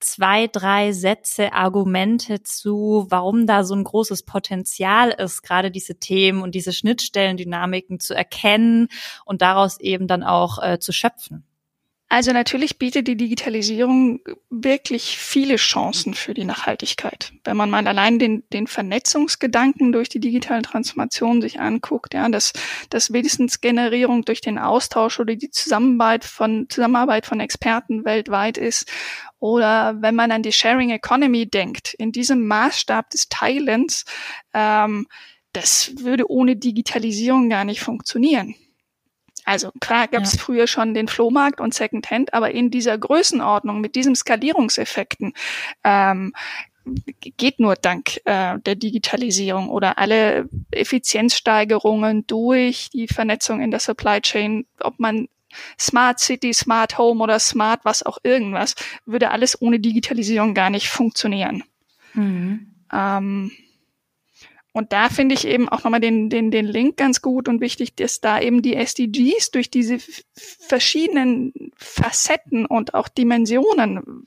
[0.00, 6.42] zwei, drei Sätze, Argumente zu, warum da so ein großes Potenzial ist, gerade diese Themen
[6.42, 8.88] und diese Schnittstellendynamiken zu erkennen
[9.24, 11.44] und daraus eben dann auch äh, zu schöpfen?
[12.08, 17.32] Also natürlich bietet die Digitalisierung wirklich viele Chancen für die Nachhaltigkeit.
[17.42, 22.52] Wenn man mal allein den, den Vernetzungsgedanken durch die digitale Transformation sich anguckt, ja, dass,
[22.90, 28.88] dass Wissensgenerierung durch den Austausch oder die Zusammenarbeit von, Zusammenarbeit von Experten weltweit ist.
[29.40, 34.04] Oder wenn man an die Sharing Economy denkt, in diesem Maßstab des Teilens,
[34.54, 35.08] ähm,
[35.52, 38.54] das würde ohne Digitalisierung gar nicht funktionieren.
[39.46, 40.40] Also klar gab es ja.
[40.40, 45.32] früher schon den Flohmarkt und Secondhand, aber in dieser Größenordnung mit diesem Skalierungseffekten
[45.84, 46.34] ähm,
[47.36, 54.20] geht nur dank äh, der Digitalisierung oder alle Effizienzsteigerungen durch die Vernetzung in der Supply
[54.20, 55.28] Chain, ob man
[55.78, 60.88] Smart City, Smart Home oder Smart was auch irgendwas, würde alles ohne Digitalisierung gar nicht
[60.88, 61.62] funktionieren.
[62.14, 62.74] Mhm.
[62.92, 63.52] Ähm,
[64.76, 67.96] und da finde ich eben auch nochmal den, den, den Link ganz gut und wichtig,
[67.96, 69.96] dass da eben die SDGs durch diese
[70.34, 74.26] verschiedenen Facetten und auch Dimensionen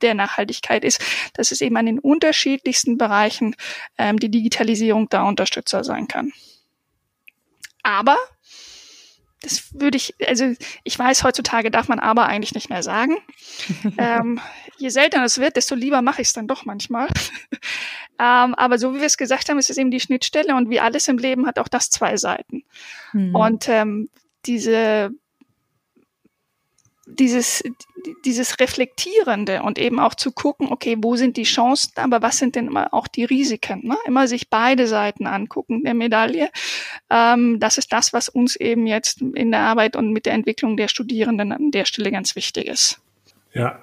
[0.00, 3.56] der Nachhaltigkeit ist, dass es eben an den unterschiedlichsten Bereichen
[3.98, 6.32] ähm, die Digitalisierung da Unterstützer sein kann.
[7.82, 8.16] Aber
[9.44, 10.54] das würde ich, also
[10.84, 13.16] ich weiß, heutzutage darf man aber eigentlich nicht mehr sagen.
[13.98, 14.40] ähm,
[14.78, 17.08] je seltener es wird, desto lieber mache ich es dann doch manchmal.
[18.18, 20.80] ähm, aber so wie wir es gesagt haben, ist es eben die Schnittstelle und wie
[20.80, 22.64] alles im Leben hat auch das zwei Seiten.
[23.12, 23.34] Mhm.
[23.34, 24.08] Und ähm,
[24.46, 25.10] diese
[27.06, 27.62] dieses,
[28.24, 32.56] dieses Reflektierende und eben auch zu gucken, okay, wo sind die Chancen, aber was sind
[32.56, 33.86] denn immer auch die Risiken?
[33.86, 33.96] Ne?
[34.06, 36.50] Immer sich beide Seiten angucken der Medaille.
[37.10, 40.76] Ähm, das ist das, was uns eben jetzt in der Arbeit und mit der Entwicklung
[40.76, 43.00] der Studierenden an der Stelle ganz wichtig ist.
[43.52, 43.82] Ja,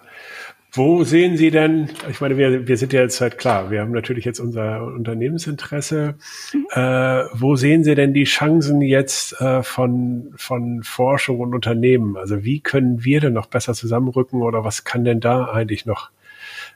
[0.74, 3.92] wo sehen Sie denn, ich meine, wir, wir sind ja jetzt halt klar, wir haben
[3.92, 6.16] natürlich jetzt unser Unternehmensinteresse.
[6.54, 6.68] Mhm.
[6.72, 12.16] Äh, wo sehen Sie denn die Chancen jetzt äh, von, von Forschung und Unternehmen?
[12.16, 16.10] Also wie können wir denn noch besser zusammenrücken oder was kann denn da eigentlich noch,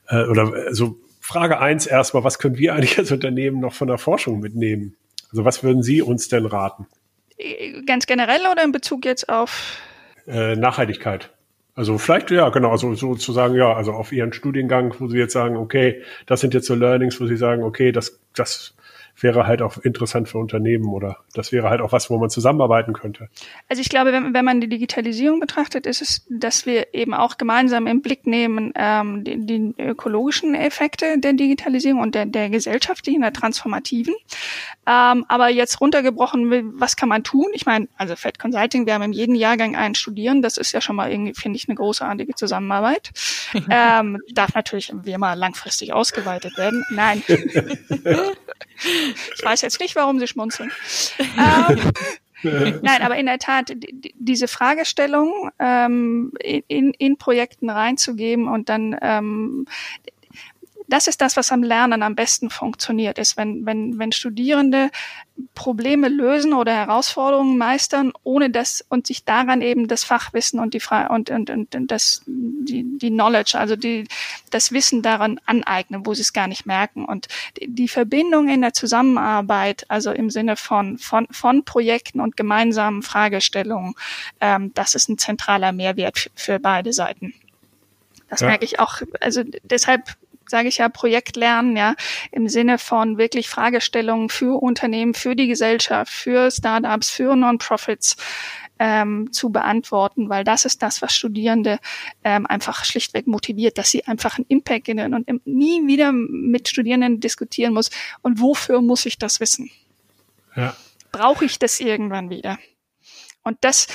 [0.10, 3.98] äh, oder also Frage eins erstmal, was können wir eigentlich als Unternehmen noch von der
[3.98, 4.96] Forschung mitnehmen?
[5.32, 6.86] Also was würden Sie uns denn raten?
[7.86, 9.80] Ganz generell oder in Bezug jetzt auf
[10.28, 11.32] äh, Nachhaltigkeit?
[11.78, 15.58] Also vielleicht, ja, genau, also sozusagen, ja, also auf Ihren Studiengang, wo Sie jetzt sagen,
[15.58, 18.76] okay, das sind jetzt so Learnings, wo Sie sagen, okay, das, das
[19.22, 22.94] wäre halt auch interessant für Unternehmen oder das wäre halt auch was, wo man zusammenarbeiten
[22.94, 23.30] könnte.
[23.70, 27.38] Also ich glaube, wenn, wenn man die Digitalisierung betrachtet, ist es, dass wir eben auch
[27.38, 33.22] gemeinsam im Blick nehmen ähm, die, die ökologischen Effekte der Digitalisierung und der, der gesellschaftlichen,
[33.22, 34.14] der transformativen.
[34.86, 37.48] Ähm, aber jetzt runtergebrochen, was kann man tun?
[37.54, 40.82] Ich meine, also Fed Consulting, wir haben in jedem Jahrgang einen Studieren, das ist ja
[40.82, 43.12] schon mal irgendwie, finde ich, eine großartige Zusammenarbeit.
[43.70, 46.84] ähm, darf natürlich wie immer langfristig ausgeweitet werden.
[46.92, 47.24] Nein.
[49.36, 50.72] Ich weiß jetzt nicht, warum Sie schmunzeln.
[51.20, 51.92] ähm,
[52.82, 56.32] Nein, aber in der Tat, die, diese Fragestellung ähm,
[56.68, 59.66] in, in Projekten reinzugeben und dann ähm,
[60.88, 64.92] das ist das, was am Lernen am besten funktioniert, ist, wenn, wenn, wenn Studierende
[65.54, 70.80] Probleme lösen oder Herausforderungen meistern, ohne das und sich daran eben das Fachwissen und die
[70.80, 74.08] Fra und, und, und, und das, die, die Knowledge, also die,
[74.52, 77.04] das Wissen daran aneignen, wo sie es gar nicht merken.
[77.04, 77.28] Und
[77.60, 83.02] die, die Verbindung in der Zusammenarbeit, also im Sinne von, von, von Projekten und gemeinsamen
[83.02, 83.96] Fragestellungen,
[84.40, 87.34] ähm, das ist ein zentraler Mehrwert für beide Seiten.
[88.30, 88.48] Das ja.
[88.48, 89.02] merke ich auch.
[89.20, 90.16] Also deshalb
[90.48, 91.96] sage ich ja, Projektlernen, ja,
[92.32, 98.18] im Sinne von wirklich Fragestellungen für Unternehmen, für die Gesellschaft, für Startups, für Non-Profits,
[98.80, 101.80] ähm, zu beantworten, weil das ist das, was Studierende
[102.24, 107.20] ähm, einfach schlichtweg motiviert, dass sie einfach einen Impact generieren und nie wieder mit Studierenden
[107.20, 107.90] diskutieren muss.
[108.22, 109.72] Und wofür muss ich das wissen?
[110.56, 110.76] Ja.
[111.12, 112.58] Brauche ich das irgendwann wieder?
[113.44, 113.88] Und das,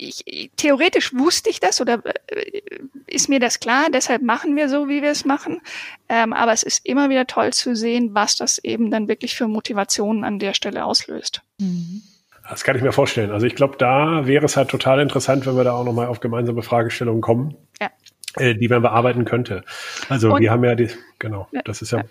[0.00, 2.62] ich, theoretisch wusste ich das oder äh,
[3.06, 5.60] ist mir das klar, deshalb machen wir so, wie wir es machen.
[6.08, 9.48] Ähm, aber es ist immer wieder toll zu sehen, was das eben dann wirklich für
[9.48, 11.42] Motivationen an der Stelle auslöst.
[11.58, 12.02] Mhm.
[12.48, 13.30] Das kann ich mir vorstellen.
[13.30, 16.18] Also ich glaube, da wäre es halt total interessant, wenn wir da auch nochmal auf
[16.18, 17.90] gemeinsame Fragestellungen kommen, ja.
[18.36, 19.62] äh, die man bearbeiten könnte.
[20.08, 20.88] Also Und, wir haben ja die,
[21.20, 22.04] genau, ja, das ist ja, ja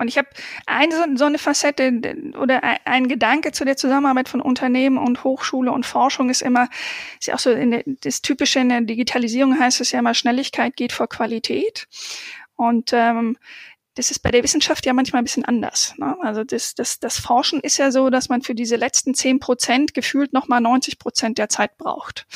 [0.00, 0.28] und ich habe
[0.64, 1.92] eine so, eine Facette
[2.38, 6.68] oder ein Gedanke zu der Zusammenarbeit von Unternehmen und Hochschule und Forschung ist immer,
[7.18, 10.14] ist ja auch so in der, das Typische in der Digitalisierung heißt es ja immer,
[10.14, 11.86] Schnelligkeit geht vor Qualität.
[12.56, 13.36] Und ähm,
[13.94, 15.94] das ist bei der Wissenschaft ja manchmal ein bisschen anders.
[15.98, 16.16] Ne?
[16.22, 19.94] Also das, das, das Forschen ist ja so, dass man für diese letzten zehn Prozent
[19.94, 22.26] gefühlt nochmal 90 Prozent der Zeit braucht.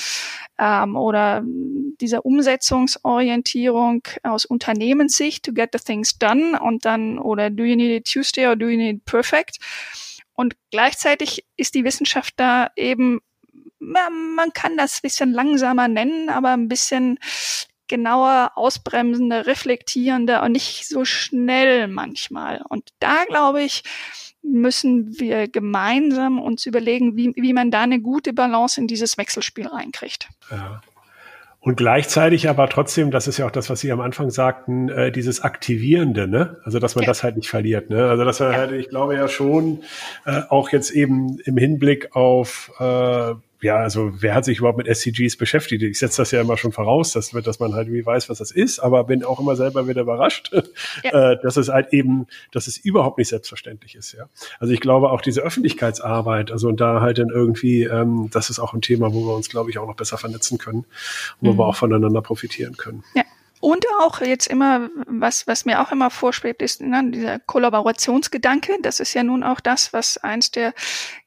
[0.59, 7.63] Ähm, oder diese Umsetzungsorientierung aus Unternehmenssicht, to get the things done und dann, oder do
[7.65, 9.59] you need it Tuesday or do you need it perfect?
[10.35, 13.21] Und gleichzeitig ist die Wissenschaft da eben
[13.79, 17.19] man kann das bisschen langsamer nennen, aber ein bisschen
[17.95, 22.61] genauer, ausbremsender, reflektierender und nicht so schnell manchmal.
[22.69, 23.85] Und da glaube ich,
[24.43, 29.69] müssen wir gemeinsam uns überlegen, wie, wie man da eine gute Balance in dieses Wechselspiel
[29.69, 30.29] reinkriegt.
[30.51, 30.81] Ja.
[31.61, 35.11] Und gleichzeitig aber trotzdem, das ist ja auch das, was Sie am Anfang sagten, äh,
[35.11, 36.59] dieses Aktivierende, ne?
[36.65, 37.07] Also dass man ja.
[37.07, 38.11] das halt nicht verliert, ne?
[38.11, 38.53] Also dass ja.
[38.53, 39.83] halt, ich glaube ja schon,
[40.27, 44.95] äh, auch jetzt eben im Hinblick auf äh, ja, also wer hat sich überhaupt mit
[44.95, 45.83] SCGs beschäftigt?
[45.83, 48.51] Ich setze das ja immer schon voraus, dass, dass man halt wie weiß, was das
[48.51, 50.53] ist, aber bin auch immer selber wieder überrascht,
[51.03, 51.33] ja.
[51.33, 54.29] äh, dass es halt eben, dass es überhaupt nicht selbstverständlich ist, ja.
[54.61, 58.59] Also ich glaube auch diese Öffentlichkeitsarbeit, also und da halt dann irgendwie, ähm, das ist
[58.59, 60.85] auch ein Thema, wo wir uns, glaube ich, auch noch besser vernetzen können,
[61.41, 61.59] wo mhm.
[61.59, 63.03] wir auch voneinander profitieren können.
[63.15, 63.23] Ja.
[63.65, 68.77] Und auch jetzt immer, was, was mir auch immer vorschwebt, ist ne, dieser Kollaborationsgedanke.
[68.83, 70.75] Das ist ja nun auch das, was eins der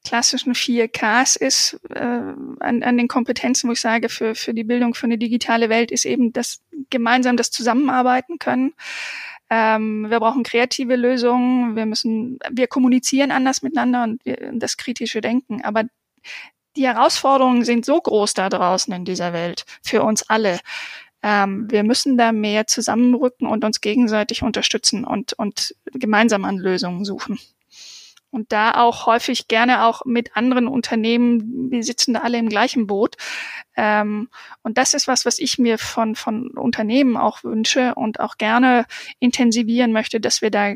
[0.05, 4.63] klassischen vier Ks ist äh, an, an den Kompetenzen, wo ich sage, für, für die
[4.63, 8.75] Bildung für eine digitale Welt ist eben das gemeinsam das Zusammenarbeiten können.
[9.49, 11.75] Ähm, wir brauchen kreative Lösungen.
[11.75, 15.63] Wir müssen, wir kommunizieren anders miteinander und wir, das kritische Denken.
[15.63, 15.85] Aber
[16.75, 20.59] die Herausforderungen sind so groß da draußen in dieser Welt für uns alle
[21.23, 27.05] ähm, wir müssen da mehr zusammenrücken und uns gegenseitig unterstützen und, und gemeinsam an Lösungen
[27.05, 27.39] suchen.
[28.29, 32.85] Und da auch häufig gerne auch mit anderen Unternehmen, wir sitzen da alle im gleichen
[32.85, 33.15] Boot.
[33.77, 34.29] Ähm,
[34.63, 38.85] und das ist was, was ich mir von, von Unternehmen auch wünsche und auch gerne
[39.19, 40.73] intensivieren möchte, dass wir da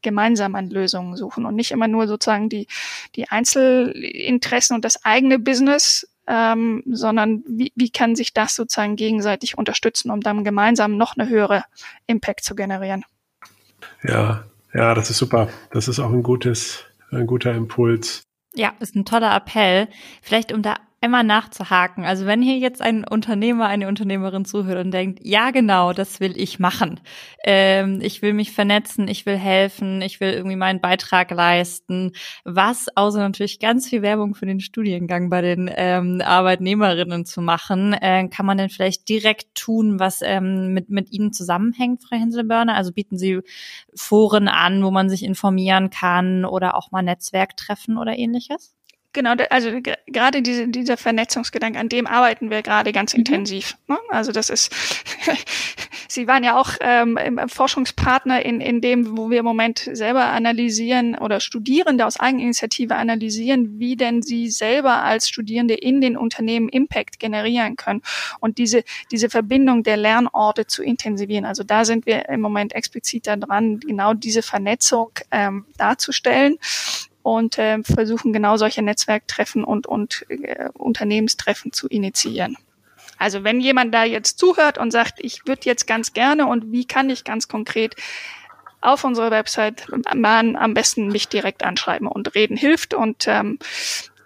[0.00, 2.68] gemeinsam an Lösungen suchen und nicht immer nur sozusagen die,
[3.16, 9.58] die Einzelinteressen und das eigene Business ähm, sondern wie, wie kann sich das sozusagen gegenseitig
[9.58, 11.64] unterstützen, um dann gemeinsam noch eine höhere
[12.06, 13.04] Impact zu generieren.
[14.02, 15.48] Ja, ja, das ist super.
[15.70, 18.22] Das ist auch ein gutes, ein guter Impuls.
[18.54, 19.88] Ja, ist ein toller Appell.
[20.22, 22.06] Vielleicht um da einmal nachzuhaken.
[22.06, 26.32] Also wenn hier jetzt ein Unternehmer, eine Unternehmerin zuhört und denkt, ja genau, das will
[26.34, 26.98] ich machen.
[27.44, 32.12] Ähm, ich will mich vernetzen, ich will helfen, ich will irgendwie meinen Beitrag leisten.
[32.44, 37.92] Was, außer natürlich ganz viel Werbung für den Studiengang bei den ähm, Arbeitnehmerinnen zu machen,
[37.92, 42.76] äh, kann man denn vielleicht direkt tun, was ähm, mit, mit Ihnen zusammenhängt, Frau Hinselbörner?
[42.76, 43.40] Also bieten Sie
[43.94, 48.74] Foren an, wo man sich informieren kann oder auch mal Netzwerktreffen oder ähnliches?
[49.14, 49.70] Genau, also
[50.08, 53.20] gerade diese, dieser Vernetzungsgedanke, an dem arbeiten wir gerade ganz mhm.
[53.20, 53.76] intensiv.
[53.86, 53.96] Ne?
[54.10, 54.74] Also das ist,
[56.08, 61.16] Sie waren ja auch ähm, Forschungspartner in, in dem, wo wir im Moment selber analysieren
[61.16, 67.18] oder Studierende aus Eigeninitiative analysieren, wie denn sie selber als Studierende in den Unternehmen Impact
[67.18, 68.02] generieren können
[68.40, 71.44] und diese, diese Verbindung der Lernorte zu intensivieren.
[71.44, 76.58] Also da sind wir im Moment explizit daran, genau diese Vernetzung ähm, darzustellen
[77.24, 82.56] und äh, versuchen genau solche Netzwerktreffen und, und äh, Unternehmenstreffen zu initiieren.
[83.18, 86.84] Also wenn jemand da jetzt zuhört und sagt, ich würde jetzt ganz gerne und wie
[86.84, 87.96] kann ich ganz konkret
[88.82, 93.58] auf unserer Website man am besten mich direkt anschreiben und reden hilft und ähm,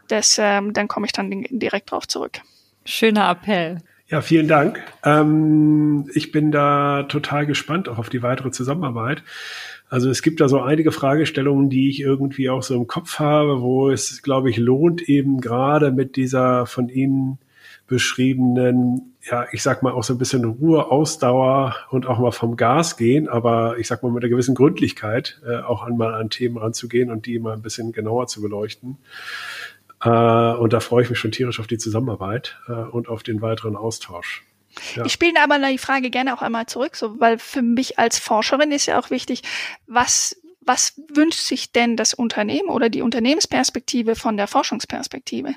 [0.08, 2.40] das, ähm, dann komme ich dann direkt drauf zurück.
[2.84, 3.78] Schöner Appell.
[4.08, 4.82] Ja, vielen Dank.
[5.04, 9.22] Ähm, ich bin da total gespannt auch auf die weitere Zusammenarbeit.
[9.88, 13.62] Also es gibt da so einige Fragestellungen, die ich irgendwie auch so im Kopf habe,
[13.62, 17.38] wo es, glaube ich, lohnt eben gerade mit dieser von Ihnen
[17.86, 22.56] beschriebenen, ja, ich sag mal auch so ein bisschen Ruhe, Ausdauer und auch mal vom
[22.56, 26.58] Gas gehen, aber ich sag mal mit einer gewissen Gründlichkeit äh, auch einmal an Themen
[26.58, 28.98] ranzugehen und die mal ein bisschen genauer zu beleuchten.
[30.02, 33.40] Äh, und da freue ich mich schon tierisch auf die Zusammenarbeit äh, und auf den
[33.40, 34.44] weiteren Austausch.
[34.96, 35.04] Ja.
[35.04, 38.72] Ich spiele aber die Frage gerne auch einmal zurück, so, weil für mich als Forscherin
[38.72, 39.42] ist ja auch wichtig,
[39.86, 45.54] was, was wünscht sich denn das Unternehmen oder die Unternehmensperspektive von der Forschungsperspektive?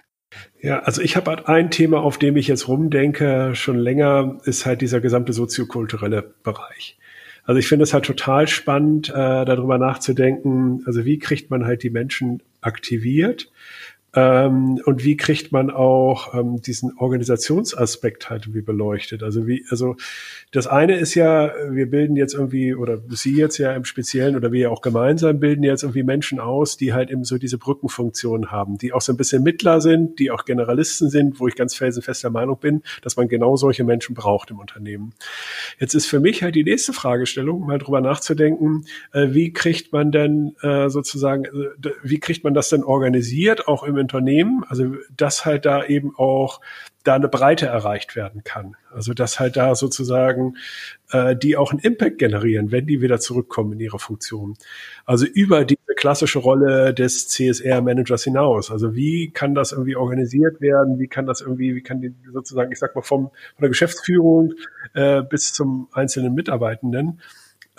[0.62, 4.66] Ja, also ich habe halt ein Thema, auf dem ich jetzt rumdenke, schon länger, ist
[4.66, 6.98] halt dieser gesamte soziokulturelle Bereich.
[7.44, 11.84] Also ich finde es halt total spannend, äh, darüber nachzudenken, also wie kriegt man halt
[11.84, 13.52] die Menschen aktiviert
[14.14, 19.24] ähm, und wie kriegt man auch ähm, diesen Organisationsaspekt halt irgendwie beleuchtet?
[19.24, 19.96] Also wie, also
[20.52, 24.52] das eine ist ja, wir bilden jetzt irgendwie, oder Sie jetzt ja im Speziellen oder
[24.52, 28.78] wir auch gemeinsam bilden jetzt irgendwie Menschen aus, die halt eben so diese Brückenfunktion haben,
[28.78, 32.24] die auch so ein bisschen Mittler sind, die auch Generalisten sind, wo ich ganz felsenfest
[32.24, 35.14] der Meinung bin, dass man genau solche Menschen braucht im Unternehmen.
[35.80, 40.12] Jetzt ist für mich halt die nächste Fragestellung, mal drüber nachzudenken, äh, wie kriegt man
[40.12, 45.46] denn äh, sozusagen, äh, wie kriegt man das denn organisiert, auch im Unternehmen, also dass
[45.46, 46.62] halt da eben auch
[47.04, 48.76] da eine Breite erreicht werden kann.
[48.94, 50.58] Also dass halt da sozusagen
[51.12, 54.56] äh, die auch einen Impact generieren, wenn die wieder zurückkommen in ihre Funktion.
[55.06, 58.70] Also über diese klassische Rolle des CSR-Managers hinaus.
[58.70, 61.00] Also wie kann das irgendwie organisiert werden?
[61.00, 64.54] Wie kann das irgendwie, wie kann die sozusagen, ich sag mal, vom, von der Geschäftsführung
[64.94, 67.22] äh, bis zum einzelnen Mitarbeitenden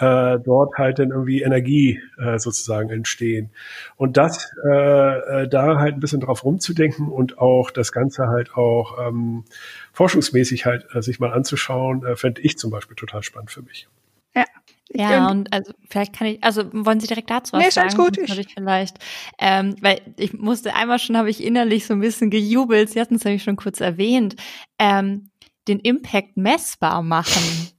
[0.03, 3.51] äh, dort halt dann irgendwie Energie äh, sozusagen entstehen.
[3.97, 8.55] Und das äh, äh, da halt ein bisschen drauf rumzudenken und auch das Ganze halt
[8.55, 9.45] auch ähm,
[9.93, 13.89] forschungsmäßig halt äh, sich mal anzuschauen, äh, fände ich zum Beispiel total spannend für mich.
[14.35, 14.45] Ja.
[14.95, 17.95] Ja, und also vielleicht kann ich, also wollen Sie direkt dazu was nee, sagen?
[17.95, 18.19] Gut.
[18.19, 18.99] Ich vielleicht,
[19.39, 23.15] ähm, weil ich musste einmal schon, habe ich innerlich so ein bisschen gejubelt, Sie hatten
[23.15, 24.37] es nämlich schon kurz erwähnt,
[24.79, 25.31] ähm,
[25.67, 27.73] den Impact messbar machen.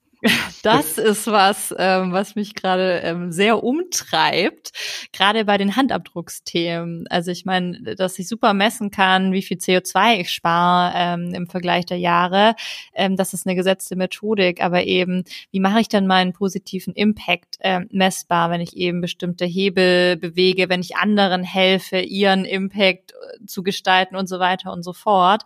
[0.63, 4.71] Das ist was, ähm, was mich gerade ähm, sehr umtreibt,
[5.11, 7.05] gerade bei den Handabdrucksthemen.
[7.09, 11.47] Also ich meine, dass ich super messen kann, wie viel CO2 ich spare ähm, im
[11.47, 12.55] Vergleich der Jahre,
[12.93, 17.57] ähm, das ist eine gesetzte Methodik, aber eben, wie mache ich dann meinen positiven Impact
[17.59, 23.45] ähm, messbar, wenn ich eben bestimmte Hebel bewege, wenn ich anderen helfe, ihren Impact äh,
[23.45, 25.43] zu gestalten und so weiter und so fort.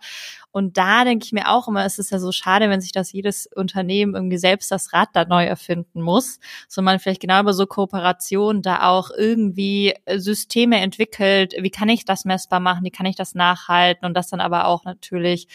[0.58, 3.12] Und da denke ich mir auch immer, es ist ja so schade, wenn sich das
[3.12, 7.54] jedes Unternehmen irgendwie selbst das Rad da neu erfinden muss, sondern man vielleicht genau über
[7.54, 11.54] so Kooperationen da auch irgendwie äh, Systeme entwickelt.
[11.60, 12.84] Wie kann ich das messbar machen?
[12.84, 14.04] Wie kann ich das nachhalten?
[14.04, 15.46] Und das dann aber auch natürlich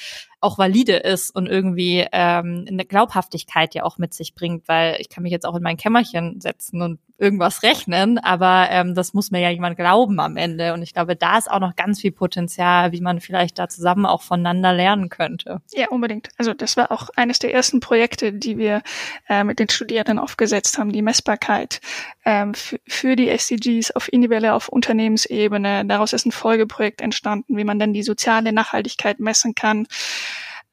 [0.44, 5.10] auch valide ist und irgendwie ähm, eine Glaubhaftigkeit ja auch mit sich bringt, weil ich
[5.10, 9.32] kann mich jetzt auch in mein Kämmerchen setzen und irgendwas rechnen, aber ähm, das muss
[9.32, 10.74] mir ja jemand glauben am Ende.
[10.74, 14.06] Und ich glaube, da ist auch noch ganz viel Potenzial, wie man vielleicht da zusammen
[14.06, 15.62] auch voneinander lernen könnte.
[15.74, 16.30] Ja, unbedingt.
[16.38, 18.82] Also das war auch eines der ersten Projekte, die wir
[19.30, 21.80] äh, mit den Studierenden aufgesetzt haben, die Messbarkeit
[22.26, 25.86] ähm, für die SDGs auf individueller, auf Unternehmensebene.
[25.86, 29.88] Daraus ist ein Folgeprojekt entstanden, wie man dann die soziale Nachhaltigkeit messen kann.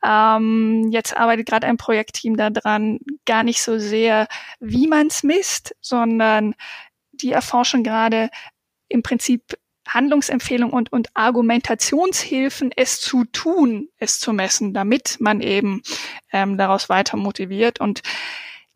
[0.05, 5.75] Ähm, jetzt arbeitet gerade ein Projektteam daran, gar nicht so sehr, wie man es misst,
[5.81, 6.55] sondern
[7.13, 8.31] die erforschen gerade
[8.89, 9.57] im Prinzip
[9.89, 15.83] Handlungsempfehlungen und, und Argumentationshilfen, es zu tun, es zu messen, damit man eben
[16.33, 17.81] ähm, daraus weiter motiviert.
[17.81, 18.03] Und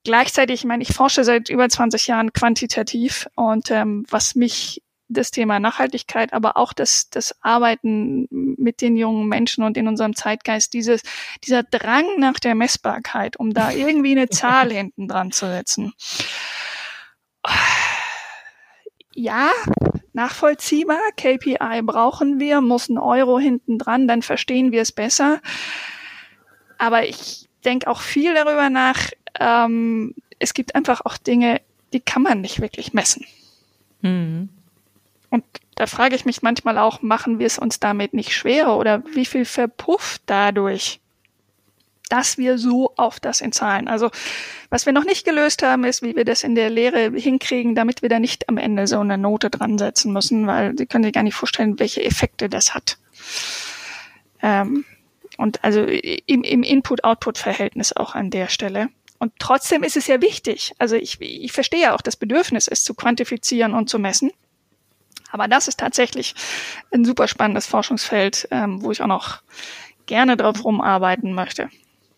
[0.03, 5.31] gleichzeitig, ich meine, ich forsche seit über 20 Jahren quantitativ und ähm, was mich das
[5.31, 10.73] Thema Nachhaltigkeit, aber auch das, das Arbeiten mit den jungen Menschen und in unserem Zeitgeist,
[10.73, 11.03] dieses,
[11.45, 15.93] dieser Drang nach der Messbarkeit, um da irgendwie eine Zahl hinten dran zu setzen.
[19.15, 19.51] Ja,
[20.13, 21.01] nachvollziehbar.
[21.17, 25.41] KPI brauchen wir, muss ein Euro hinten dran, dann verstehen wir es besser.
[26.79, 29.11] Aber ich denke auch viel darüber nach.
[29.39, 31.61] Ähm, es gibt einfach auch Dinge,
[31.93, 33.25] die kann man nicht wirklich messen.
[34.01, 34.49] Mhm.
[35.35, 35.43] Und
[35.75, 39.27] da frage ich mich manchmal auch, machen wir es uns damit nicht schwerer oder wie
[39.27, 41.01] viel verpufft dadurch,
[42.09, 43.89] dass wir so auf das in Zahlen.
[43.89, 44.13] Also
[44.71, 48.01] was wir noch nicht gelöst haben, ist, wie wir das in der Lehre hinkriegen, damit
[48.01, 51.13] wir da nicht am Ende so eine Note dran setzen müssen, weil Sie können sich
[51.13, 52.97] gar nicht vorstellen, welche Effekte das hat.
[54.41, 54.85] Ähm,
[55.37, 58.89] und also im, im Input-Output-Verhältnis auch an der Stelle.
[59.19, 60.75] Und trotzdem ist es ja wichtig.
[60.79, 64.31] Also ich, ich verstehe ja auch das Bedürfnis, es zu quantifizieren und zu messen.
[65.35, 66.37] Aber das ist tatsächlich
[66.93, 69.43] ein super spannendes Forschungsfeld, ähm, wo ich auch noch
[70.07, 71.71] gerne drauf rumarbeiten möchte.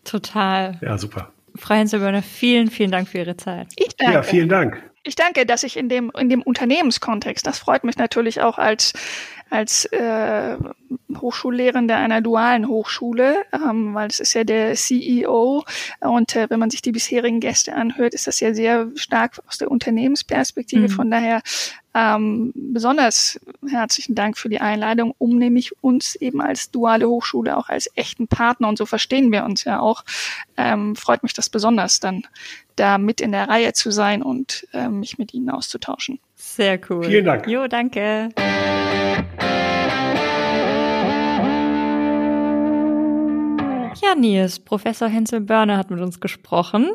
[0.03, 0.77] Total.
[0.81, 1.31] Ja, super.
[1.55, 3.69] Frau Henselbörner, vielen, vielen Dank für Ihre Zeit.
[3.75, 4.13] Ich danke.
[4.13, 4.83] Ja, vielen Dank.
[5.01, 8.93] Ich danke, dass ich in dem, in dem Unternehmenskontext, das freut mich natürlich auch als,
[9.49, 10.57] als äh,
[11.17, 15.63] Hochschullehrende einer dualen Hochschule, ähm, weil es ist ja der CEO
[16.01, 19.57] und äh, wenn man sich die bisherigen Gäste anhört, ist das ja sehr stark aus
[19.57, 20.83] der Unternehmensperspektive.
[20.83, 20.89] Mhm.
[20.89, 21.41] Von daher
[21.93, 27.69] ähm, besonders herzlichen Dank für die Einladung, um nämlich uns eben als duale Hochschule auch
[27.69, 30.03] als echten Partner und so verstehen wir uns ja auch.
[30.57, 32.23] Ähm, freut mich das besonders, dann
[32.75, 36.19] da mit in der Reihe zu sein und ähm, mich mit Ihnen auszutauschen.
[36.39, 37.03] Sehr cool.
[37.03, 37.47] Vielen Dank.
[37.47, 38.29] Jo, danke.
[44.01, 46.91] Ja, Nils, Professor Hensel Börner hat mit uns gesprochen.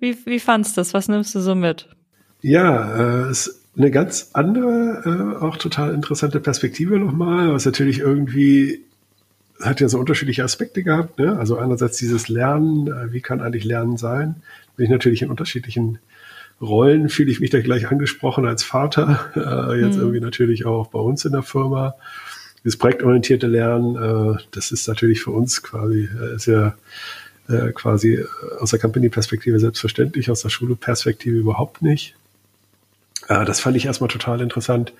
[0.00, 0.94] Wie, wie fandst du das?
[0.94, 1.88] Was nimmst du so mit?
[2.40, 8.84] Ja, äh, ist eine ganz andere, äh, auch total interessante Perspektive nochmal, was natürlich irgendwie
[9.60, 11.18] hat ja so unterschiedliche Aspekte gehabt.
[11.18, 11.38] Ne?
[11.38, 14.36] Also einerseits dieses Lernen, äh, wie kann eigentlich Lernen sein?
[14.76, 15.98] Bin ich natürlich in unterschiedlichen
[16.60, 20.02] Rollen, fühle ich mich da gleich angesprochen als Vater, äh, jetzt mhm.
[20.02, 21.94] irgendwie natürlich auch bei uns in der Firma
[22.64, 26.74] das projektorientierte Lernen, äh, das ist natürlich für uns quasi, äh, ist ja
[27.48, 28.24] äh, quasi
[28.58, 32.14] aus der Company-Perspektive selbstverständlich, aus der Schule-Perspektive überhaupt nicht.
[33.28, 34.92] Äh, das fand ich erstmal total interessant.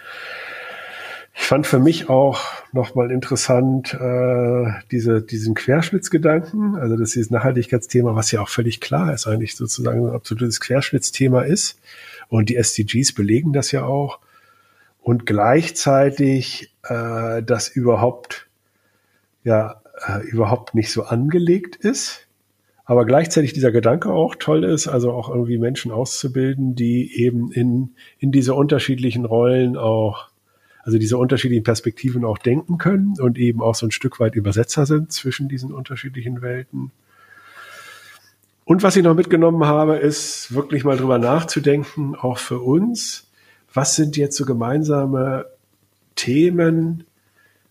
[1.41, 2.41] Ich fand für mich auch
[2.73, 9.15] nochmal interessant äh, diese, diesen Querschnittsgedanken, also dass dieses Nachhaltigkeitsthema, was ja auch völlig klar
[9.15, 11.81] ist, eigentlich sozusagen ein absolutes Querschnittsthema ist.
[12.29, 14.19] Und die SDGs belegen das ja auch
[15.01, 18.49] und gleichzeitig äh, das überhaupt
[19.45, 22.27] ja äh, überhaupt nicht so angelegt ist,
[22.85, 27.95] aber gleichzeitig dieser Gedanke auch toll ist, also auch irgendwie Menschen auszubilden, die eben in
[28.19, 30.28] in diese unterschiedlichen Rollen auch
[30.89, 34.87] also diese unterschiedlichen Perspektiven auch denken können und eben auch so ein Stück weit Übersetzer
[34.87, 36.93] sind zwischen diesen unterschiedlichen Welten.
[38.65, 43.31] Und was ich noch mitgenommen habe, ist wirklich mal drüber nachzudenken, auch für uns,
[43.75, 45.45] was sind jetzt so gemeinsame
[46.15, 47.05] Themen,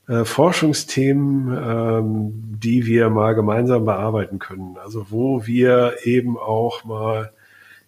[0.08, 4.78] äh, Forschungsthemen, ähm, die wir mal gemeinsam bearbeiten können.
[4.78, 7.32] Also wo wir eben auch mal,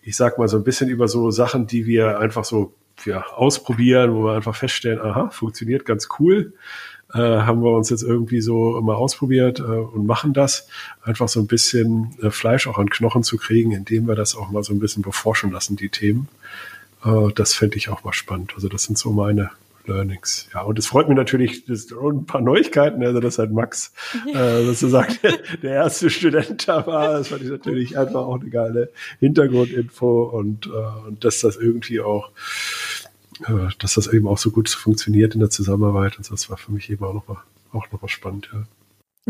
[0.02, 2.74] ich sag mal so ein bisschen über so Sachen, die wir einfach so
[3.06, 6.54] ja, ausprobieren, wo wir einfach feststellen, aha, funktioniert ganz cool.
[7.14, 10.68] Äh, haben wir uns jetzt irgendwie so mal ausprobiert äh, und machen das,
[11.02, 14.52] einfach so ein bisschen äh, Fleisch auch an Knochen zu kriegen, indem wir das auch
[14.52, 16.28] mal so ein bisschen beforschen lassen, die Themen.
[17.04, 18.54] Äh, das fände ich auch mal spannend.
[18.56, 19.50] Also das sind so meine
[19.90, 20.48] Learnings.
[20.54, 23.92] Ja, und es freut mich natürlich, das ein paar Neuigkeiten, also dass halt Max
[24.34, 27.18] äh, sozusagen der, der erste Student da war.
[27.18, 32.00] Das fand ich natürlich einfach auch eine geile Hintergrundinfo und, äh, und dass das irgendwie
[32.00, 32.30] auch,
[33.80, 36.18] dass das eben auch so gut funktioniert in der Zusammenarbeit.
[36.18, 37.38] Und das war für mich eben auch nochmal
[37.72, 38.64] auch noch mal spannend, ja.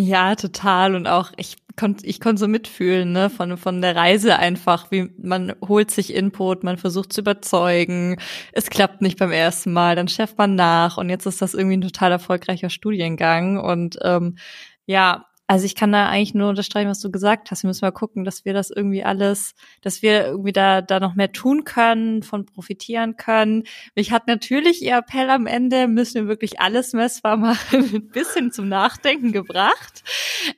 [0.01, 0.95] Ja, total.
[0.95, 5.11] Und auch ich konnte ich konnte so mitfühlen, ne, von, von der Reise einfach, wie
[5.21, 8.17] man holt sich Input, man versucht zu überzeugen,
[8.53, 11.77] es klappt nicht beim ersten Mal, dann schärft man nach und jetzt ist das irgendwie
[11.77, 13.57] ein total erfolgreicher Studiengang.
[13.57, 14.37] Und ähm,
[14.85, 17.63] ja, also ich kann da eigentlich nur unterstreichen, was du gesagt hast.
[17.63, 21.15] Wir müssen mal gucken, dass wir das irgendwie alles, dass wir irgendwie da, da noch
[21.15, 23.63] mehr tun können, von profitieren können.
[23.95, 28.51] Mich hat natürlich ihr Appell am Ende, müssen wir wirklich alles messbar machen, ein bisschen
[28.51, 30.03] zum Nachdenken gebracht.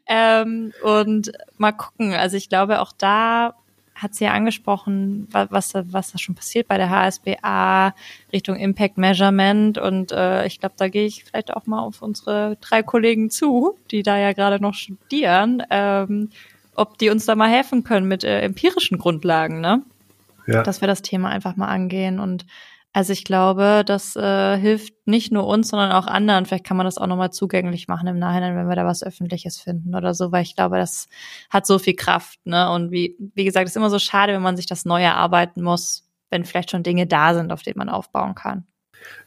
[0.07, 2.13] Ähm, und mal gucken.
[2.13, 3.60] Also ich glaube, auch da
[4.01, 7.93] hat sie ja angesprochen, was, was da schon passiert bei der HSBA
[8.33, 9.77] Richtung Impact Measurement.
[9.77, 13.77] Und äh, ich glaube, da gehe ich vielleicht auch mal auf unsere drei Kollegen zu,
[13.91, 16.29] die da ja gerade noch studieren, ähm,
[16.75, 19.83] ob die uns da mal helfen können mit äh, empirischen Grundlagen, ne?
[20.47, 20.63] Ja.
[20.63, 22.45] Dass wir das Thema einfach mal angehen und
[22.93, 26.45] also ich glaube, das äh, hilft nicht nur uns, sondern auch anderen.
[26.45, 29.61] Vielleicht kann man das auch nochmal zugänglich machen im Nachhinein, wenn wir da was Öffentliches
[29.61, 31.07] finden oder so, weil ich glaube, das
[31.49, 32.45] hat so viel Kraft.
[32.45, 32.69] Ne?
[32.69, 36.09] Und wie, wie gesagt, ist immer so schade, wenn man sich das neu erarbeiten muss,
[36.29, 38.65] wenn vielleicht schon Dinge da sind, auf denen man aufbauen kann.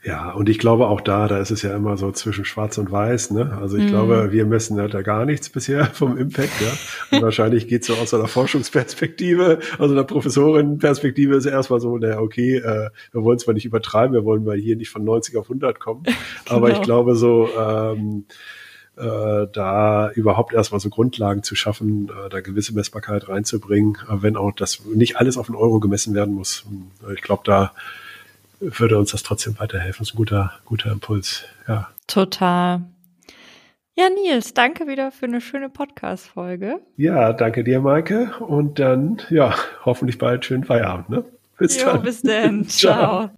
[0.05, 2.93] Ja, und ich glaube auch da, da ist es ja immer so zwischen Schwarz und
[2.93, 3.31] Weiß.
[3.31, 3.57] Ne?
[3.61, 3.89] Also ich mm.
[3.89, 6.53] glaube, wir messen halt da gar nichts bisher vom Impact.
[6.61, 7.17] Ja?
[7.17, 12.19] Und wahrscheinlich geht es so aus einer Forschungsperspektive, also einer Professorenperspektive ist erstmal so, naja,
[12.19, 15.47] okay, äh, wir wollen zwar nicht übertreiben, wir wollen mal hier nicht von 90 auf
[15.47, 16.17] 100 kommen, genau.
[16.57, 18.25] aber ich glaube so, ähm,
[18.97, 24.37] äh, da überhaupt erstmal so Grundlagen zu schaffen, äh, da gewisse Messbarkeit reinzubringen, äh, wenn
[24.37, 26.65] auch das nicht alles auf den Euro gemessen werden muss.
[27.13, 27.73] Ich glaube, da
[28.79, 30.01] würde uns das trotzdem weiterhelfen.
[30.01, 31.89] Das ist ein guter, guter Impuls, ja.
[32.07, 32.83] Total.
[33.97, 36.81] Ja, Nils, danke wieder für eine schöne Podcast-Folge.
[36.97, 38.33] Ja, danke dir, Maike.
[38.41, 39.55] Und dann, ja,
[39.85, 41.25] hoffentlich bald schönen Feierabend, ne?
[41.59, 42.03] Bis jo, dann.
[42.03, 42.65] Bis dann.
[42.69, 43.31] Ciao.